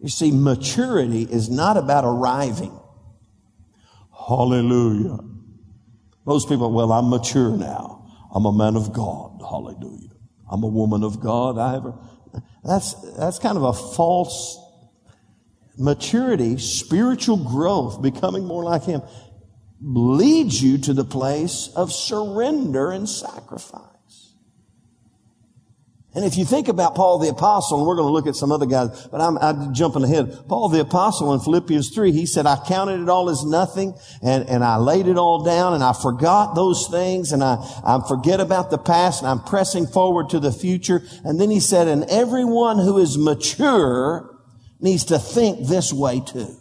You 0.01 0.09
see, 0.09 0.31
maturity 0.31 1.23
is 1.23 1.51
not 1.51 1.77
about 1.77 2.05
arriving. 2.05 2.79
Hallelujah. 4.29 5.19
Most 6.31 6.49
people, 6.49 6.71
well, 6.71 6.93
I'm 6.93 7.11
mature 7.11 7.57
now. 7.57 8.09
I'm 8.33 8.45
a 8.45 8.53
man 8.53 8.77
of 8.77 8.93
God. 8.93 9.41
Hallelujah. 9.41 10.11
I'm 10.49 10.63
a 10.63 10.69
woman 10.69 11.03
of 11.03 11.19
God. 11.19 11.59
I 11.59 11.73
have 11.73 11.87
a, 11.87 11.95
that's, 12.63 12.95
that's 13.17 13.41
kind 13.41 13.57
of 13.57 13.65
a 13.65 13.73
false 13.73 14.57
maturity, 15.77 16.57
spiritual 16.59 17.37
growth, 17.37 18.01
becoming 18.01 18.45
more 18.45 18.63
like 18.63 18.85
Him 18.85 19.03
leads 19.83 20.63
you 20.63 20.79
to 20.79 20.95
the 20.95 21.05
place 21.05 21.69
of 21.75 21.93
surrender 21.93 22.93
and 22.93 23.09
sacrifice. 23.09 23.90
And 26.13 26.25
if 26.25 26.37
you 26.37 26.45
think 26.45 26.67
about 26.67 26.97
Paul 26.97 27.21
the 27.21 27.29
apostle, 27.29 27.79
and 27.79 27.87
we're 27.87 27.95
going 27.95 28.09
to 28.09 28.13
look 28.13 28.27
at 28.27 28.35
some 28.35 28.51
other 28.51 28.67
guys, 28.67 29.07
but 29.09 29.21
I'm, 29.21 29.39
I'm, 29.39 29.73
jumping 29.73 30.03
ahead. 30.03 30.45
Paul 30.49 30.69
the 30.69 30.81
apostle 30.81 31.33
in 31.33 31.39
Philippians 31.39 31.91
3, 31.91 32.11
he 32.11 32.27
said, 32.27 32.47
I 32.47 32.57
counted 32.67 33.01
it 33.01 33.09
all 33.09 33.31
as 33.31 33.45
nothing 33.45 33.95
and, 34.21 34.49
and 34.49 34.65
I 34.65 34.77
laid 34.79 35.07
it 35.07 35.17
all 35.17 35.45
down 35.45 35.73
and 35.73 35.85
I 35.85 35.93
forgot 35.93 36.57
those 36.57 36.89
things 36.91 37.31
and 37.31 37.45
I, 37.45 37.59
I 37.85 38.01
forget 38.09 38.41
about 38.41 38.71
the 38.71 38.79
past 38.79 39.23
and 39.23 39.31
I'm 39.31 39.41
pressing 39.41 39.87
forward 39.87 40.31
to 40.31 40.41
the 40.41 40.51
future. 40.51 41.03
And 41.25 41.41
then 41.41 41.49
he 41.49 41.61
said, 41.61 41.87
and 41.87 42.03
everyone 42.11 42.79
who 42.79 42.99
is 42.99 43.17
mature 43.17 44.37
needs 44.81 45.05
to 45.07 45.19
think 45.19 45.69
this 45.69 45.93
way 45.93 46.21
too 46.21 46.60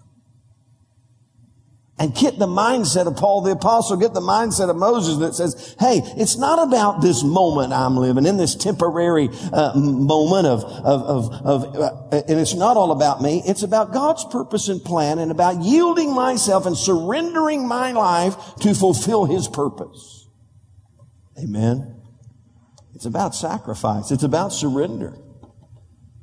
and 1.99 2.15
get 2.15 2.39
the 2.39 2.47
mindset 2.47 3.07
of 3.07 3.17
Paul 3.17 3.41
the 3.41 3.51
apostle, 3.51 3.97
get 3.97 4.13
the 4.13 4.21
mindset 4.21 4.69
of 4.69 4.77
Moses 4.77 5.17
that 5.17 5.35
says, 5.35 5.75
hey, 5.79 6.01
it's 6.15 6.37
not 6.37 6.65
about 6.67 7.01
this 7.01 7.23
moment 7.23 7.73
I'm 7.73 7.97
living 7.97 8.25
in, 8.25 8.37
this 8.37 8.55
temporary 8.55 9.29
uh, 9.51 9.73
moment 9.75 10.47
of, 10.47 10.63
of, 10.63 11.01
of, 11.03 11.45
of 11.45 11.75
uh, 11.75 12.21
and 12.27 12.39
it's 12.39 12.55
not 12.55 12.77
all 12.77 12.91
about 12.91 13.21
me. 13.21 13.43
It's 13.45 13.63
about 13.63 13.91
God's 13.91 14.23
purpose 14.25 14.69
and 14.69 14.81
plan 14.81 15.19
and 15.19 15.29
about 15.29 15.61
yielding 15.61 16.15
myself 16.15 16.65
and 16.65 16.77
surrendering 16.77 17.67
my 17.67 17.91
life 17.91 18.35
to 18.61 18.73
fulfill 18.73 19.25
his 19.25 19.49
purpose. 19.49 20.27
Amen. 21.37 22.01
It's 22.95 23.05
about 23.05 23.35
sacrifice. 23.35 24.11
It's 24.11 24.23
about 24.23 24.53
surrender. 24.53 25.17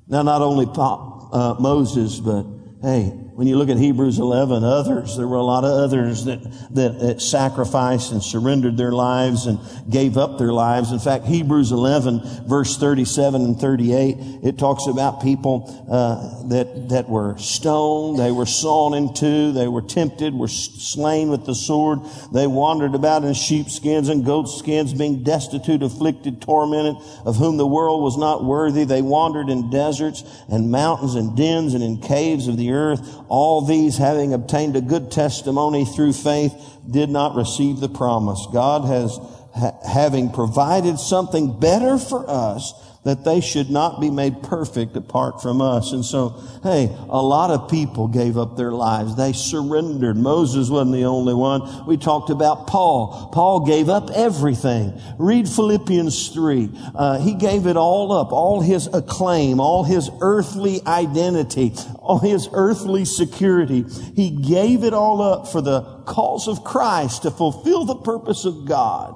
Now, 0.08 0.22
not 0.22 0.40
only 0.40 0.66
Paul, 0.66 1.28
uh, 1.32 1.54
Moses, 1.60 2.18
but 2.20 2.46
hey, 2.80 3.12
when 3.36 3.46
you 3.46 3.58
look 3.58 3.68
at 3.68 3.76
Hebrews 3.76 4.18
11, 4.18 4.64
others, 4.64 5.14
there 5.18 5.28
were 5.28 5.36
a 5.36 5.42
lot 5.42 5.62
of 5.62 5.70
others 5.70 6.24
that, 6.24 6.42
that, 6.74 7.20
sacrificed 7.20 8.12
and 8.12 8.22
surrendered 8.22 8.78
their 8.78 8.92
lives 8.92 9.44
and 9.44 9.58
gave 9.90 10.16
up 10.16 10.38
their 10.38 10.54
lives. 10.54 10.90
In 10.90 10.98
fact, 10.98 11.26
Hebrews 11.26 11.70
11, 11.70 12.46
verse 12.48 12.78
37 12.78 13.42
and 13.42 13.60
38, 13.60 14.16
it 14.42 14.58
talks 14.58 14.86
about 14.86 15.20
people 15.22 15.86
uh, 15.90 16.48
that, 16.48 16.88
that 16.88 17.10
were 17.10 17.36
stoned, 17.36 18.18
they 18.18 18.32
were 18.32 18.46
sawn 18.46 18.94
in 18.94 19.12
two, 19.12 19.52
they 19.52 19.68
were 19.68 19.82
tempted, 19.82 20.32
were 20.32 20.48
slain 20.48 21.28
with 21.28 21.44
the 21.44 21.54
sword, 21.54 21.98
they 22.32 22.46
wandered 22.46 22.94
about 22.94 23.22
in 23.22 23.34
sheepskins 23.34 24.08
and 24.08 24.24
goatskins, 24.24 24.94
being 24.94 25.22
destitute, 25.24 25.82
afflicted, 25.82 26.40
tormented, 26.40 26.96
of 27.26 27.36
whom 27.36 27.58
the 27.58 27.66
world 27.66 28.02
was 28.02 28.16
not 28.16 28.44
worthy. 28.44 28.84
They 28.84 29.02
wandered 29.02 29.50
in 29.50 29.68
deserts 29.68 30.24
and 30.48 30.70
mountains 30.70 31.16
and 31.16 31.36
dens 31.36 31.74
and 31.74 31.84
in 31.84 32.00
caves 32.00 32.48
of 32.48 32.56
the 32.56 32.72
earth 32.72 33.25
all 33.28 33.66
these 33.66 33.98
having 33.98 34.32
obtained 34.32 34.76
a 34.76 34.80
good 34.80 35.10
testimony 35.10 35.84
through 35.84 36.12
faith 36.12 36.54
did 36.90 37.10
not 37.10 37.34
receive 37.34 37.80
the 37.80 37.88
promise. 37.88 38.46
God 38.52 38.84
has, 38.86 39.18
ha- 39.54 39.78
having 39.86 40.30
provided 40.30 40.98
something 40.98 41.58
better 41.58 41.98
for 41.98 42.28
us, 42.28 42.72
that 43.06 43.24
they 43.24 43.40
should 43.40 43.70
not 43.70 44.00
be 44.00 44.10
made 44.10 44.42
perfect 44.42 44.96
apart 44.96 45.40
from 45.40 45.60
us. 45.60 45.92
And 45.92 46.04
so, 46.04 46.42
hey, 46.64 46.92
a 47.08 47.22
lot 47.22 47.52
of 47.52 47.70
people 47.70 48.08
gave 48.08 48.36
up 48.36 48.56
their 48.56 48.72
lives. 48.72 49.14
They 49.14 49.32
surrendered. 49.32 50.16
Moses 50.16 50.68
wasn't 50.68 50.96
the 50.96 51.04
only 51.04 51.32
one. 51.32 51.86
We 51.86 51.98
talked 51.98 52.30
about 52.30 52.66
Paul. 52.66 53.30
Paul 53.32 53.64
gave 53.64 53.88
up 53.88 54.10
everything. 54.10 55.00
Read 55.18 55.48
Philippians 55.48 56.30
3. 56.30 56.68
Uh, 56.96 57.20
he 57.20 57.34
gave 57.34 57.68
it 57.68 57.76
all 57.76 58.10
up, 58.10 58.32
all 58.32 58.60
his 58.60 58.88
acclaim, 58.88 59.60
all 59.60 59.84
his 59.84 60.10
earthly 60.20 60.84
identity, 60.84 61.74
all 62.06 62.18
his 62.18 62.48
earthly 62.52 63.04
security. 63.04 63.84
He 64.14 64.30
gave 64.30 64.84
it 64.84 64.94
all 64.94 65.20
up 65.20 65.48
for 65.48 65.60
the 65.60 65.82
cause 66.06 66.46
of 66.46 66.62
Christ 66.62 67.22
to 67.22 67.30
fulfill 67.30 67.84
the 67.84 67.96
purpose 67.96 68.44
of 68.44 68.64
God. 68.64 69.14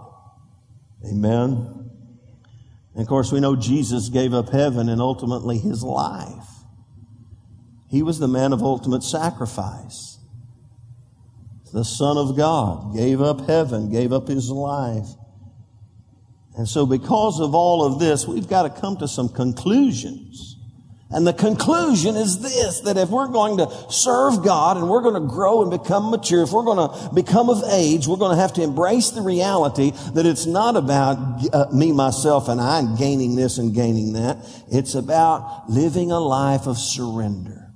Amen. 1.06 1.90
And 2.94 3.02
of 3.02 3.06
course, 3.06 3.30
we 3.30 3.40
know 3.40 3.56
Jesus 3.56 4.08
gave 4.08 4.34
up 4.34 4.50
heaven 4.50 4.88
and 4.88 5.00
ultimately 5.00 5.58
his 5.58 5.82
life. 5.82 6.48
He 7.88 8.02
was 8.02 8.18
the 8.18 8.28
man 8.28 8.52
of 8.52 8.62
ultimate 8.62 9.02
sacrifice. 9.02 10.18
The 11.72 11.84
Son 11.84 12.16
of 12.16 12.36
God 12.36 12.94
gave 12.96 13.20
up 13.20 13.46
heaven, 13.46 13.90
gave 13.90 14.12
up 14.12 14.26
his 14.26 14.50
life. 14.50 15.06
And 16.56 16.68
so, 16.68 16.84
because 16.84 17.40
of 17.40 17.54
all 17.54 17.84
of 17.84 18.00
this, 18.00 18.26
we've 18.26 18.48
got 18.48 18.62
to 18.62 18.80
come 18.80 18.96
to 18.96 19.06
some 19.06 19.28
conclusions. 19.28 20.49
And 21.12 21.26
the 21.26 21.32
conclusion 21.32 22.14
is 22.14 22.38
this, 22.38 22.80
that 22.80 22.96
if 22.96 23.08
we're 23.08 23.26
going 23.26 23.58
to 23.58 23.68
serve 23.90 24.44
God 24.44 24.76
and 24.76 24.88
we're 24.88 25.02
going 25.02 25.20
to 25.20 25.28
grow 25.28 25.62
and 25.62 25.70
become 25.70 26.08
mature, 26.08 26.44
if 26.44 26.52
we're 26.52 26.64
going 26.64 26.88
to 26.88 27.14
become 27.14 27.50
of 27.50 27.64
age, 27.68 28.06
we're 28.06 28.16
going 28.16 28.36
to 28.36 28.40
have 28.40 28.52
to 28.54 28.62
embrace 28.62 29.10
the 29.10 29.20
reality 29.20 29.90
that 30.14 30.24
it's 30.24 30.46
not 30.46 30.76
about 30.76 31.18
uh, 31.52 31.66
me, 31.72 31.90
myself, 31.90 32.48
and 32.48 32.60
I 32.60 32.94
gaining 32.96 33.34
this 33.34 33.58
and 33.58 33.74
gaining 33.74 34.12
that. 34.12 34.38
It's 34.70 34.94
about 34.94 35.68
living 35.68 36.12
a 36.12 36.20
life 36.20 36.68
of 36.68 36.78
surrender 36.78 37.72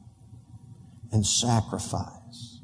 and 1.11 1.27
sacrifice. 1.27 2.61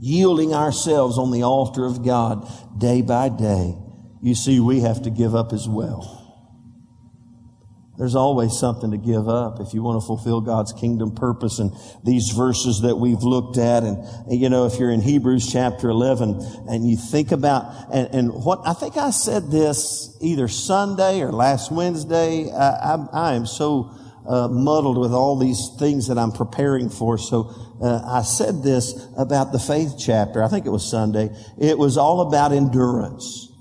Yielding 0.00 0.52
ourselves 0.52 1.16
on 1.16 1.30
the 1.30 1.44
altar 1.44 1.84
of 1.84 2.04
God 2.04 2.50
day 2.76 3.02
by 3.02 3.28
day. 3.28 3.78
You 4.20 4.34
see, 4.34 4.58
we 4.58 4.80
have 4.80 5.02
to 5.02 5.10
give 5.10 5.36
up 5.36 5.52
as 5.52 5.68
well. 5.68 6.21
There's 8.02 8.16
always 8.16 8.58
something 8.58 8.90
to 8.90 8.96
give 8.96 9.28
up 9.28 9.60
if 9.60 9.72
you 9.74 9.80
want 9.84 10.02
to 10.02 10.04
fulfill 10.04 10.40
God's 10.40 10.72
kingdom 10.72 11.14
purpose. 11.14 11.60
And 11.60 11.70
these 12.02 12.30
verses 12.30 12.80
that 12.80 12.96
we've 12.96 13.22
looked 13.22 13.58
at, 13.58 13.84
and, 13.84 14.04
you 14.28 14.48
know, 14.48 14.66
if 14.66 14.80
you're 14.80 14.90
in 14.90 15.00
Hebrews 15.00 15.48
chapter 15.52 15.88
11 15.88 16.64
and 16.68 16.84
you 16.84 16.96
think 16.96 17.30
about, 17.30 17.72
and, 17.94 18.12
and 18.12 18.30
what, 18.32 18.62
I 18.66 18.72
think 18.72 18.96
I 18.96 19.10
said 19.10 19.52
this 19.52 20.18
either 20.20 20.48
Sunday 20.48 21.20
or 21.20 21.30
last 21.30 21.70
Wednesday. 21.70 22.50
I, 22.50 22.70
I, 22.70 23.06
I 23.12 23.34
am 23.34 23.46
so 23.46 23.96
uh, 24.28 24.48
muddled 24.48 24.98
with 24.98 25.12
all 25.12 25.38
these 25.38 25.70
things 25.78 26.08
that 26.08 26.18
I'm 26.18 26.32
preparing 26.32 26.90
for. 26.90 27.18
So 27.18 27.54
uh, 27.80 28.02
I 28.04 28.22
said 28.22 28.64
this 28.64 29.06
about 29.16 29.52
the 29.52 29.60
faith 29.60 29.94
chapter. 29.96 30.42
I 30.42 30.48
think 30.48 30.66
it 30.66 30.70
was 30.70 30.90
Sunday. 30.90 31.30
It 31.56 31.78
was 31.78 31.96
all 31.96 32.22
about 32.22 32.50
endurance 32.50 33.51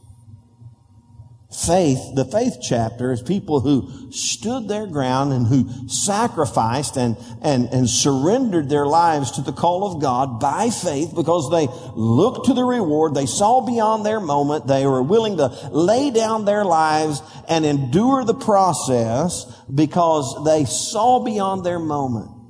faith, 1.53 2.15
the 2.15 2.25
faith 2.25 2.57
chapter 2.61 3.11
is 3.11 3.21
people 3.21 3.59
who 3.59 4.11
stood 4.11 4.67
their 4.67 4.87
ground 4.87 5.33
and 5.33 5.47
who 5.47 5.87
sacrificed 5.89 6.97
and, 6.97 7.17
and, 7.41 7.67
and 7.73 7.89
surrendered 7.89 8.69
their 8.69 8.85
lives 8.85 9.31
to 9.31 9.41
the 9.41 9.51
call 9.51 9.91
of 9.93 10.01
God 10.01 10.39
by 10.39 10.69
faith 10.69 11.13
because 11.13 11.49
they 11.51 11.67
looked 11.95 12.45
to 12.45 12.53
the 12.53 12.63
reward. 12.63 13.13
They 13.13 13.25
saw 13.25 13.65
beyond 13.65 14.05
their 14.05 14.19
moment. 14.19 14.67
They 14.67 14.85
were 14.87 15.03
willing 15.03 15.37
to 15.37 15.47
lay 15.71 16.11
down 16.11 16.45
their 16.45 16.63
lives 16.63 17.21
and 17.47 17.65
endure 17.65 18.23
the 18.23 18.33
process 18.33 19.45
because 19.73 20.43
they 20.45 20.65
saw 20.65 21.23
beyond 21.23 21.65
their 21.65 21.79
moment. 21.79 22.40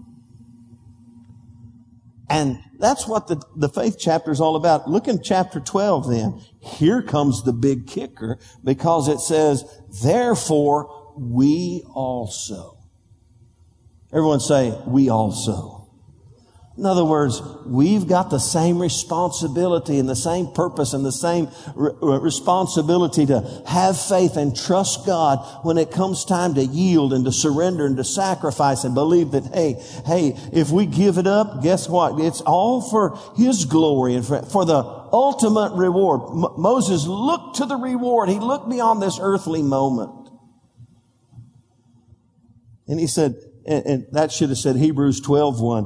And 2.31 2.59
that's 2.79 3.07
what 3.07 3.27
the, 3.27 3.43
the 3.57 3.67
faith 3.67 3.97
chapter 3.99 4.31
is 4.31 4.39
all 4.39 4.55
about. 4.55 4.89
Look 4.89 5.09
in 5.09 5.21
chapter 5.21 5.59
12 5.59 6.09
then. 6.09 6.41
Here 6.59 7.01
comes 7.01 7.43
the 7.43 7.51
big 7.51 7.87
kicker 7.87 8.39
because 8.63 9.09
it 9.09 9.19
says, 9.19 9.65
therefore 10.01 11.13
we 11.17 11.83
also. 11.93 12.77
Everyone 14.13 14.39
say, 14.39 14.77
we 14.87 15.09
also. 15.09 15.80
In 16.81 16.87
other 16.87 17.05
words, 17.05 17.43
we've 17.67 18.07
got 18.07 18.31
the 18.31 18.39
same 18.39 18.81
responsibility 18.81 19.99
and 19.99 20.09
the 20.09 20.15
same 20.15 20.51
purpose 20.51 20.93
and 20.93 21.05
the 21.05 21.11
same 21.11 21.47
re- 21.75 21.93
responsibility 22.01 23.27
to 23.27 23.63
have 23.67 24.01
faith 24.01 24.35
and 24.35 24.57
trust 24.57 25.05
God 25.05 25.47
when 25.63 25.77
it 25.77 25.91
comes 25.91 26.25
time 26.25 26.55
to 26.55 26.65
yield 26.65 27.13
and 27.13 27.23
to 27.25 27.31
surrender 27.31 27.85
and 27.85 27.97
to 27.97 28.03
sacrifice 28.03 28.83
and 28.83 28.95
believe 28.95 29.29
that, 29.29 29.45
hey, 29.53 29.73
hey, 30.07 30.35
if 30.51 30.71
we 30.71 30.87
give 30.87 31.19
it 31.19 31.27
up, 31.27 31.61
guess 31.61 31.87
what? 31.87 32.19
It's 32.19 32.41
all 32.41 32.81
for 32.81 33.15
His 33.37 33.65
glory 33.65 34.15
and 34.15 34.25
for, 34.25 34.41
for 34.41 34.65
the 34.65 34.77
ultimate 35.13 35.73
reward. 35.75 36.21
M- 36.31 36.59
Moses 36.59 37.05
looked 37.05 37.57
to 37.57 37.67
the 37.67 37.75
reward. 37.75 38.27
He 38.27 38.39
looked 38.39 38.67
beyond 38.67 39.03
this 39.03 39.19
earthly 39.21 39.61
moment. 39.61 40.29
And 42.87 42.99
he 42.99 43.05
said, 43.05 43.35
and, 43.65 43.86
and 43.86 44.08
that 44.12 44.32
should 44.32 44.50
have 44.50 44.58
said 44.58 44.76
Hebrews 44.76 45.21
12, 45.21 45.62
1. 45.62 45.86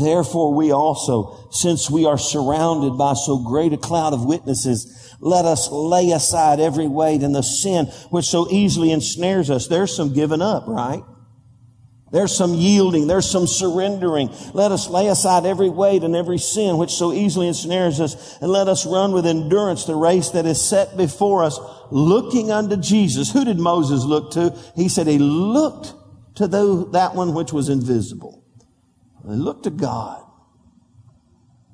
Therefore 0.00 0.54
we 0.54 0.72
also, 0.72 1.48
since 1.50 1.90
we 1.90 2.06
are 2.06 2.18
surrounded 2.18 2.96
by 2.96 3.14
so 3.14 3.38
great 3.44 3.72
a 3.72 3.76
cloud 3.76 4.12
of 4.12 4.24
witnesses, 4.24 5.14
let 5.20 5.44
us 5.44 5.70
lay 5.70 6.10
aside 6.12 6.60
every 6.60 6.86
weight 6.86 7.22
and 7.22 7.34
the 7.34 7.42
sin 7.42 7.86
which 8.10 8.26
so 8.26 8.48
easily 8.50 8.92
ensnares 8.92 9.50
us. 9.50 9.66
There's 9.66 9.94
some 9.94 10.12
giving 10.12 10.42
up, 10.42 10.64
right? 10.66 11.02
There's 12.12 12.36
some 12.36 12.54
yielding. 12.54 13.08
There's 13.08 13.28
some 13.28 13.48
surrendering. 13.48 14.30
Let 14.54 14.70
us 14.70 14.88
lay 14.88 15.08
aside 15.08 15.44
every 15.44 15.68
weight 15.68 16.04
and 16.04 16.14
every 16.14 16.38
sin 16.38 16.78
which 16.78 16.92
so 16.92 17.12
easily 17.12 17.48
ensnares 17.48 18.00
us 18.00 18.38
and 18.40 18.50
let 18.50 18.68
us 18.68 18.86
run 18.86 19.12
with 19.12 19.26
endurance 19.26 19.84
the 19.84 19.96
race 19.96 20.30
that 20.30 20.46
is 20.46 20.60
set 20.60 20.96
before 20.96 21.42
us, 21.42 21.58
looking 21.90 22.52
unto 22.52 22.76
Jesus. 22.76 23.32
Who 23.32 23.44
did 23.44 23.58
Moses 23.58 24.04
look 24.04 24.30
to? 24.32 24.56
He 24.76 24.88
said 24.88 25.08
he 25.08 25.18
looked 25.18 25.94
to 26.36 26.46
the, 26.46 26.88
that 26.92 27.14
one 27.14 27.34
which 27.34 27.52
was 27.52 27.68
invisible. 27.68 28.44
They 29.24 29.34
look 29.34 29.64
to 29.64 29.70
God. 29.70 30.22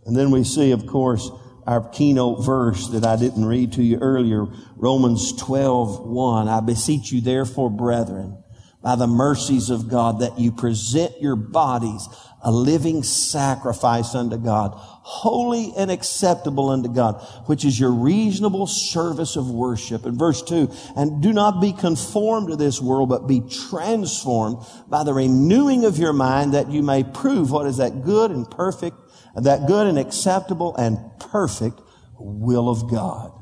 And 0.06 0.16
then 0.16 0.30
we 0.30 0.42
see, 0.42 0.72
of 0.72 0.86
course, 0.86 1.30
our 1.66 1.88
keynote 1.90 2.44
verse 2.44 2.88
that 2.88 3.04
I 3.04 3.16
didn't 3.16 3.44
read 3.44 3.72
to 3.74 3.82
you 3.82 3.98
earlier, 3.98 4.46
Romans 4.76 5.32
12, 5.36 6.06
1. 6.06 6.48
I 6.48 6.60
beseech 6.60 7.12
you 7.12 7.20
therefore, 7.20 7.70
brethren, 7.70 8.41
by 8.82 8.96
the 8.96 9.06
mercies 9.06 9.70
of 9.70 9.88
God, 9.88 10.20
that 10.20 10.38
you 10.38 10.52
present 10.52 11.20
your 11.20 11.36
bodies 11.36 12.08
a 12.42 12.50
living 12.50 13.04
sacrifice 13.04 14.14
unto 14.14 14.36
God, 14.36 14.72
holy 14.74 15.72
and 15.76 15.90
acceptable 15.90 16.70
unto 16.70 16.88
God, 16.88 17.24
which 17.46 17.64
is 17.64 17.78
your 17.78 17.92
reasonable 17.92 18.66
service 18.66 19.36
of 19.36 19.48
worship. 19.48 20.04
In 20.04 20.18
verse 20.18 20.42
two, 20.42 20.70
and 20.96 21.22
do 21.22 21.32
not 21.32 21.60
be 21.60 21.72
conformed 21.72 22.48
to 22.48 22.56
this 22.56 22.80
world, 22.80 23.08
but 23.08 23.28
be 23.28 23.42
transformed 23.70 24.58
by 24.88 25.04
the 25.04 25.14
renewing 25.14 25.84
of 25.84 25.98
your 25.98 26.12
mind 26.12 26.54
that 26.54 26.68
you 26.68 26.82
may 26.82 27.04
prove 27.04 27.52
what 27.52 27.66
is 27.66 27.76
that 27.76 28.02
good 28.02 28.32
and 28.32 28.50
perfect, 28.50 28.96
that 29.36 29.66
good 29.68 29.86
and 29.86 29.98
acceptable 29.98 30.74
and 30.74 30.98
perfect 31.20 31.80
will 32.18 32.68
of 32.68 32.90
God 32.90 33.32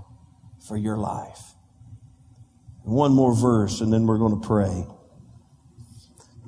for 0.69 0.77
your 0.77 0.99
life. 0.99 1.41
One 2.83 3.13
more 3.13 3.35
verse 3.35 3.81
and 3.81 3.93
then 3.93 4.07
we're 4.07 4.19
going 4.19 4.41
to 4.41 4.47
pray. 4.47 4.85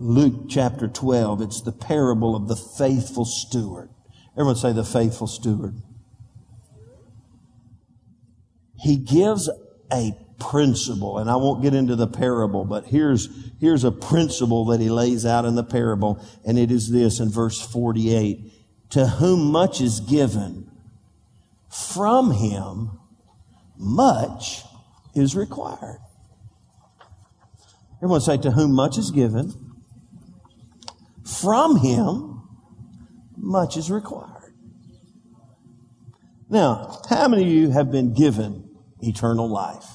Luke 0.02 0.46
chapter 0.48 0.88
12. 0.88 1.42
It's 1.42 1.62
the 1.62 1.72
parable 1.72 2.34
of 2.34 2.48
the 2.48 2.56
faithful 2.56 3.24
steward. 3.24 3.88
Everyone 4.32 4.56
say 4.56 4.72
the 4.72 4.84
faithful 4.84 5.28
steward. 5.28 5.76
He 8.78 8.96
gives 8.96 9.48
a 9.92 10.12
principle, 10.40 11.18
and 11.18 11.30
I 11.30 11.36
won't 11.36 11.62
get 11.62 11.72
into 11.72 11.94
the 11.94 12.08
parable, 12.08 12.64
but 12.64 12.86
here's, 12.86 13.28
here's 13.60 13.84
a 13.84 13.92
principle 13.92 14.64
that 14.66 14.80
he 14.80 14.90
lays 14.90 15.24
out 15.24 15.44
in 15.44 15.54
the 15.54 15.62
parable, 15.62 16.20
and 16.44 16.58
it 16.58 16.72
is 16.72 16.90
this 16.90 17.20
in 17.20 17.30
verse 17.30 17.60
48. 17.60 18.52
To 18.90 19.06
whom 19.06 19.52
much 19.52 19.80
is 19.80 20.00
given, 20.00 20.68
from 21.70 22.32
him 22.32 22.98
much 23.78 24.62
is 25.14 25.36
required. 25.36 26.00
Everyone 27.98 28.20
say, 28.20 28.36
to 28.38 28.50
whom 28.50 28.74
much 28.74 28.98
is 28.98 29.12
given, 29.12 29.61
from 31.40 31.76
him, 31.76 32.42
much 33.36 33.76
is 33.76 33.90
required. 33.90 34.54
Now, 36.48 37.00
how 37.08 37.28
many 37.28 37.44
of 37.44 37.48
you 37.48 37.70
have 37.70 37.90
been 37.90 38.14
given 38.14 38.68
eternal 39.00 39.48
life? 39.48 39.86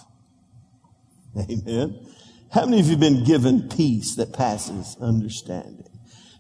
Amen. 1.38 2.04
How 2.52 2.66
many 2.66 2.80
of 2.80 2.86
you 2.86 2.92
have 2.92 3.00
been 3.00 3.24
given 3.24 3.70
peace 3.70 4.16
that 4.16 4.34
passes 4.34 4.98
understanding? 5.00 5.88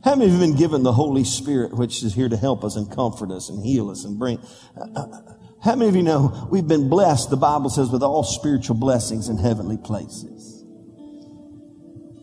How 0.04 0.16
many 0.16 0.26
of 0.26 0.34
you 0.34 0.40
have 0.40 0.50
been 0.50 0.58
given 0.58 0.84
the 0.84 0.94
Holy 0.94 1.24
Spirit, 1.24 1.74
which 1.74 2.04
is 2.04 2.16
here 2.16 2.30
to 2.30 2.38
help 2.38 2.64
us 2.64 2.76
and 2.76 2.90
comfort 2.92 3.30
us 3.30 3.50
and 3.50 3.64
heal 3.64 3.90
us 3.90 4.06
and 4.06 4.18
bring? 4.18 4.40
Uh, 4.76 4.88
uh 4.96 5.34
how 5.64 5.76
many 5.76 5.90
of 5.90 5.96
you 5.96 6.04
know 6.04 6.48
we've 6.52 6.68
been 6.68 6.88
blessed, 6.88 7.30
the 7.30 7.38
Bible 7.38 7.70
says, 7.70 7.90
with 7.90 8.04
all 8.04 8.24
spiritual 8.24 8.76
blessings 8.76 9.28
in 9.28 9.38
heavenly 9.38 9.78
places? 9.78 10.64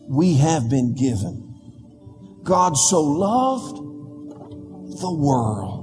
We 0.09 0.35
have 0.35 0.69
been 0.69 0.95
given 0.95 1.54
God 2.45 2.77
so 2.77 3.01
loved 3.01 3.77
the 5.01 5.11
world 5.11 5.81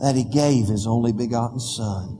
that 0.00 0.14
he 0.14 0.24
gave 0.24 0.66
his 0.66 0.86
only 0.86 1.12
begotten 1.12 1.60
son 1.60 2.18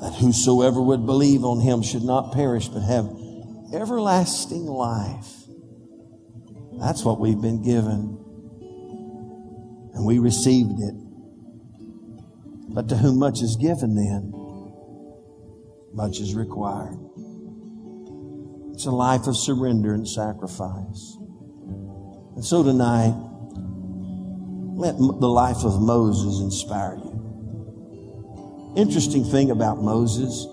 that 0.00 0.14
whosoever 0.14 0.80
would 0.80 1.04
believe 1.04 1.44
on 1.44 1.60
him 1.60 1.82
should 1.82 2.02
not 2.02 2.32
perish 2.32 2.68
but 2.68 2.80
have 2.80 3.10
everlasting 3.74 4.64
life. 4.64 5.26
That's 6.80 7.04
what 7.04 7.20
we've 7.20 7.40
been 7.40 7.62
given. 7.62 8.16
And 9.94 10.06
we 10.06 10.18
received 10.18 10.80
it. 10.80 10.94
But 12.70 12.88
to 12.88 12.96
whom 12.96 13.18
much 13.18 13.42
is 13.42 13.56
given 13.56 13.96
then, 13.96 14.32
much 15.92 16.20
is 16.20 16.34
required. 16.34 16.98
It's 18.72 18.86
a 18.86 18.92
life 18.92 19.26
of 19.26 19.36
surrender 19.36 19.92
and 19.92 20.08
sacrifice. 20.08 21.17
And 22.38 22.46
so 22.46 22.62
tonight, 22.62 23.14
let 24.76 24.96
the 24.96 25.28
life 25.28 25.64
of 25.64 25.82
Moses 25.82 26.38
inspire 26.40 26.94
you. 26.94 28.74
Interesting 28.76 29.24
thing 29.24 29.50
about 29.50 29.82
Moses, 29.82 30.46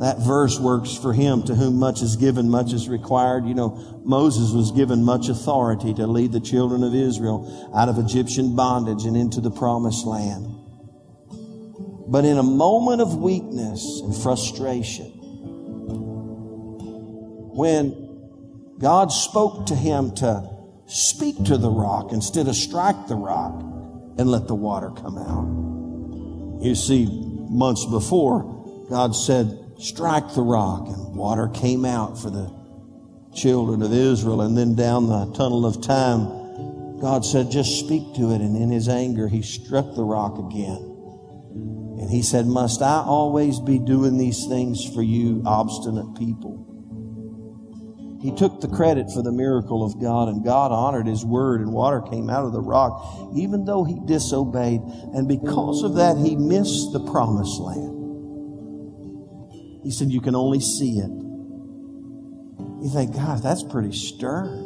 that 0.00 0.20
verse 0.20 0.58
works 0.58 0.96
for 0.96 1.12
him 1.12 1.42
to 1.42 1.54
whom 1.54 1.78
much 1.78 2.00
is 2.00 2.16
given, 2.16 2.48
much 2.48 2.72
is 2.72 2.88
required. 2.88 3.44
You 3.44 3.52
know, 3.52 4.00
Moses 4.06 4.52
was 4.52 4.70
given 4.70 5.04
much 5.04 5.28
authority 5.28 5.92
to 5.92 6.06
lead 6.06 6.32
the 6.32 6.40
children 6.40 6.82
of 6.82 6.94
Israel 6.94 7.70
out 7.76 7.90
of 7.90 7.98
Egyptian 7.98 8.56
bondage 8.56 9.04
and 9.04 9.18
into 9.18 9.42
the 9.42 9.50
promised 9.50 10.06
land. 10.06 10.46
But 12.08 12.24
in 12.24 12.38
a 12.38 12.42
moment 12.42 13.02
of 13.02 13.16
weakness 13.16 14.00
and 14.02 14.16
frustration, 14.16 15.12
when 17.52 18.78
God 18.78 19.12
spoke 19.12 19.66
to 19.66 19.74
him 19.74 20.14
to 20.14 20.55
speak 20.86 21.36
to 21.44 21.58
the 21.58 21.70
rock 21.70 22.12
instead 22.12 22.48
of 22.48 22.56
strike 22.56 23.08
the 23.08 23.16
rock 23.16 23.60
and 24.18 24.30
let 24.30 24.46
the 24.46 24.54
water 24.54 24.90
come 24.90 25.18
out. 25.18 26.64
You 26.64 26.74
see, 26.74 27.06
months 27.50 27.84
before, 27.86 28.86
God 28.88 29.14
said, 29.14 29.58
strike 29.78 30.34
the 30.34 30.42
rock 30.42 30.88
and 30.88 31.14
water 31.14 31.48
came 31.48 31.84
out 31.84 32.18
for 32.20 32.30
the 32.30 32.50
children 33.34 33.82
of 33.82 33.92
Israel. 33.92 34.40
And 34.40 34.56
then 34.56 34.74
down 34.74 35.06
the 35.08 35.32
tunnel 35.34 35.66
of 35.66 35.82
time, 35.82 36.98
God 37.00 37.24
said, 37.24 37.50
just 37.50 37.78
speak 37.78 38.14
to 38.14 38.32
it. 38.32 38.40
And 38.40 38.56
in 38.56 38.70
his 38.70 38.88
anger, 38.88 39.28
he 39.28 39.42
struck 39.42 39.94
the 39.94 40.04
rock 40.04 40.38
again. 40.38 40.94
And 42.00 42.10
he 42.10 42.22
said, 42.22 42.46
must 42.46 42.80
I 42.80 43.02
always 43.04 43.60
be 43.60 43.78
doing 43.78 44.16
these 44.16 44.46
things 44.46 44.84
for 44.94 45.02
you 45.02 45.42
obstinate 45.44 46.14
people? 46.16 46.65
He 48.20 48.34
took 48.34 48.60
the 48.60 48.68
credit 48.68 49.06
for 49.12 49.22
the 49.22 49.32
miracle 49.32 49.84
of 49.84 50.00
God, 50.00 50.28
and 50.28 50.44
God 50.44 50.72
honored 50.72 51.06
his 51.06 51.24
word, 51.24 51.60
and 51.60 51.72
water 51.72 52.00
came 52.00 52.30
out 52.30 52.44
of 52.44 52.52
the 52.52 52.60
rock, 52.60 53.30
even 53.34 53.64
though 53.64 53.84
he 53.84 54.00
disobeyed. 54.06 54.80
And 55.12 55.28
because 55.28 55.82
of 55.82 55.96
that, 55.96 56.16
he 56.16 56.34
missed 56.34 56.92
the 56.92 57.00
promised 57.10 57.60
land. 57.60 57.96
He 59.84 59.90
said, 59.90 60.10
You 60.10 60.20
can 60.20 60.34
only 60.34 60.60
see 60.60 60.98
it. 60.98 61.10
You 62.82 62.90
think, 62.92 63.14
God, 63.14 63.42
that's 63.42 63.62
pretty 63.62 63.92
stern. 63.92 64.64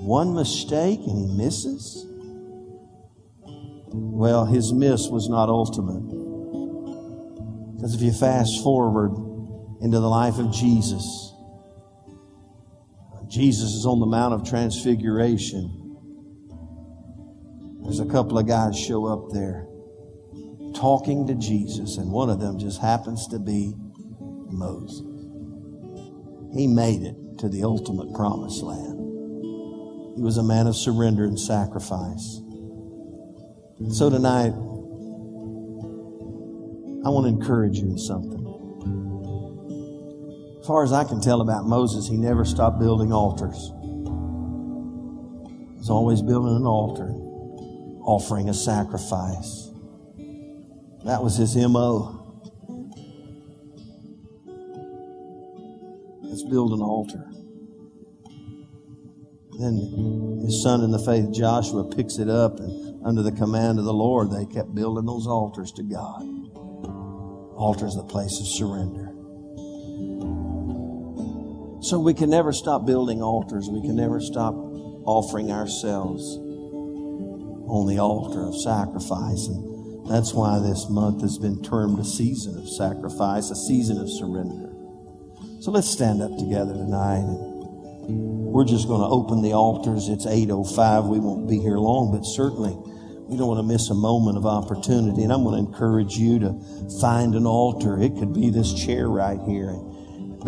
One 0.00 0.34
mistake 0.34 1.00
and 1.06 1.18
he 1.18 1.36
misses? 1.36 2.06
Well, 3.90 4.46
his 4.46 4.72
miss 4.72 5.08
was 5.08 5.28
not 5.28 5.48
ultimate. 5.48 6.08
Because 7.76 7.94
if 7.94 8.00
you 8.00 8.12
fast 8.12 8.62
forward 8.62 9.12
into 9.80 10.00
the 10.00 10.08
life 10.08 10.38
of 10.38 10.52
Jesus, 10.52 11.32
Jesus 13.28 13.74
is 13.74 13.84
on 13.86 14.00
the 14.00 14.06
Mount 14.06 14.34
of 14.34 14.48
Transfiguration. 14.48 15.70
There's 17.82 18.00
a 18.00 18.06
couple 18.06 18.38
of 18.38 18.46
guys 18.46 18.78
show 18.78 19.06
up 19.06 19.30
there 19.32 19.66
talking 20.74 21.26
to 21.26 21.34
Jesus, 21.34 21.96
and 21.96 22.10
one 22.10 22.30
of 22.30 22.40
them 22.40 22.58
just 22.58 22.80
happens 22.80 23.26
to 23.28 23.38
be 23.38 23.74
Moses. 24.50 25.00
He 26.54 26.66
made 26.66 27.02
it 27.02 27.16
to 27.38 27.48
the 27.48 27.64
ultimate 27.64 28.14
promised 28.14 28.62
land. 28.62 28.98
He 30.16 30.22
was 30.22 30.38
a 30.38 30.42
man 30.42 30.66
of 30.66 30.74
surrender 30.74 31.24
and 31.24 31.38
sacrifice. 31.38 32.40
So 33.90 34.10
tonight, 34.10 34.52
I 37.04 37.10
want 37.10 37.24
to 37.24 37.28
encourage 37.28 37.78
you 37.78 37.90
in 37.90 37.98
something. 37.98 38.37
Far 40.68 40.84
as 40.84 40.92
I 40.92 41.02
can 41.02 41.18
tell 41.18 41.40
about 41.40 41.64
Moses, 41.64 42.06
he 42.06 42.18
never 42.18 42.44
stopped 42.44 42.78
building 42.78 43.10
altars. 43.10 43.72
He 45.72 45.78
was 45.78 45.88
always 45.88 46.20
building 46.20 46.56
an 46.56 46.66
altar, 46.66 47.08
offering 48.02 48.50
a 48.50 48.52
sacrifice. 48.54 49.70
That 51.06 51.22
was 51.22 51.38
his 51.38 51.56
MO. 51.56 52.44
Let's 56.20 56.42
build 56.42 56.74
an 56.74 56.82
altar. 56.82 57.24
Then 59.58 60.42
his 60.44 60.62
son 60.62 60.82
in 60.82 60.90
the 60.90 60.98
faith, 60.98 61.32
Joshua, 61.32 61.84
picks 61.84 62.18
it 62.18 62.28
up, 62.28 62.60
and 62.60 63.06
under 63.06 63.22
the 63.22 63.32
command 63.32 63.78
of 63.78 63.86
the 63.86 63.94
Lord, 63.94 64.30
they 64.30 64.44
kept 64.44 64.74
building 64.74 65.06
those 65.06 65.26
altars 65.26 65.72
to 65.72 65.82
God. 65.82 66.20
Altars, 67.56 67.94
the 67.94 68.04
place 68.04 68.38
of 68.38 68.46
surrender. 68.46 69.07
So 71.88 71.98
we 71.98 72.12
can 72.12 72.28
never 72.28 72.52
stop 72.52 72.84
building 72.84 73.22
altars. 73.22 73.70
We 73.70 73.80
can 73.80 73.96
never 73.96 74.20
stop 74.20 74.52
offering 74.52 75.50
ourselves 75.50 76.36
on 76.36 77.86
the 77.88 77.98
altar 77.98 78.44
of 78.44 78.54
sacrifice. 78.60 79.48
And 79.48 80.04
that's 80.06 80.34
why 80.34 80.58
this 80.58 80.84
month 80.90 81.22
has 81.22 81.38
been 81.38 81.62
termed 81.62 81.98
a 81.98 82.04
season 82.04 82.58
of 82.58 82.68
sacrifice, 82.68 83.48
a 83.48 83.56
season 83.56 83.96
of 83.96 84.10
surrender. 84.10 84.68
So 85.62 85.70
let's 85.70 85.88
stand 85.88 86.20
up 86.20 86.36
together 86.36 86.74
tonight. 86.74 87.24
We're 87.24 88.66
just 88.66 88.86
going 88.86 89.00
to 89.00 89.08
open 89.08 89.40
the 89.40 89.54
altars. 89.54 90.10
It's 90.10 90.26
8.05. 90.26 91.08
We 91.08 91.18
won't 91.20 91.48
be 91.48 91.58
here 91.58 91.78
long, 91.78 92.12
but 92.12 92.20
certainly 92.20 92.76
we 93.32 93.38
don't 93.38 93.48
want 93.48 93.60
to 93.60 93.66
miss 93.66 93.88
a 93.88 93.94
moment 93.94 94.36
of 94.36 94.44
opportunity. 94.44 95.22
And 95.24 95.32
I'm 95.32 95.42
going 95.42 95.56
to 95.56 95.66
encourage 95.66 96.16
you 96.16 96.38
to 96.40 96.52
find 97.00 97.34
an 97.34 97.46
altar. 97.46 97.98
It 97.98 98.12
could 98.18 98.34
be 98.34 98.50
this 98.50 98.74
chair 98.74 99.08
right 99.08 99.40
here. 99.48 99.72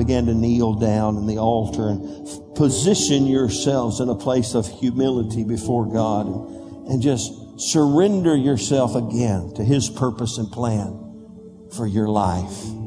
And 0.01 0.07
begin 0.07 0.27
to 0.27 0.35
kneel 0.35 0.73
down 0.75 1.19
in 1.19 1.27
the 1.27 1.37
altar 1.37 1.91
and 1.91 2.57
position 2.57 3.27
yourselves 3.27 4.01
in 4.01 4.09
a 4.09 4.15
place 4.15 4.55
of 4.55 4.67
humility 4.67 5.45
before 5.45 5.93
God 5.93 6.27
and, 6.27 6.89
and 6.89 7.03
just 7.03 7.31
surrender 7.61 8.35
yourself 8.35 8.95
again 8.95 9.53
to 9.57 9.63
His 9.63 9.91
purpose 9.91 10.39
and 10.39 10.51
plan 10.51 11.69
for 11.77 11.87
your 11.87 12.09
life. 12.09 12.80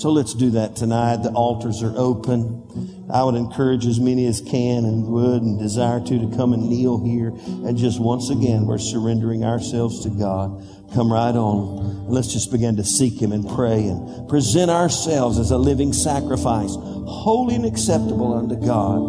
So 0.00 0.10
let's 0.10 0.32
do 0.32 0.52
that 0.52 0.76
tonight. 0.76 1.16
The 1.16 1.30
altars 1.32 1.82
are 1.82 1.92
open. 1.94 3.06
I 3.12 3.22
would 3.22 3.34
encourage 3.34 3.84
as 3.84 4.00
many 4.00 4.24
as 4.24 4.40
can 4.40 4.86
and 4.86 5.04
would 5.08 5.42
and 5.42 5.58
desire 5.58 6.00
to 6.00 6.18
to 6.20 6.36
come 6.38 6.54
and 6.54 6.70
kneel 6.70 7.04
here. 7.04 7.28
And 7.68 7.76
just 7.76 8.00
once 8.00 8.30
again, 8.30 8.64
we're 8.64 8.78
surrendering 8.78 9.44
ourselves 9.44 10.04
to 10.04 10.08
God. 10.08 10.66
Come 10.94 11.12
right 11.12 11.36
on. 11.36 12.08
Let's 12.08 12.32
just 12.32 12.50
begin 12.50 12.76
to 12.76 12.84
seek 12.84 13.20
Him 13.20 13.30
and 13.32 13.46
pray 13.46 13.88
and 13.88 14.26
present 14.26 14.70
ourselves 14.70 15.38
as 15.38 15.50
a 15.50 15.58
living 15.58 15.92
sacrifice, 15.92 16.74
holy 16.74 17.56
and 17.56 17.66
acceptable 17.66 18.32
unto 18.32 18.56
God, 18.56 19.00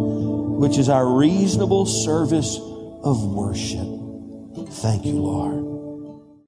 which 0.60 0.78
is 0.78 0.90
our 0.90 1.08
reasonable 1.08 1.86
service 1.86 2.58
of 2.58 3.24
worship. 3.34 3.88
Thank 4.82 5.06
you, 5.06 5.14
Lord. 5.14 5.71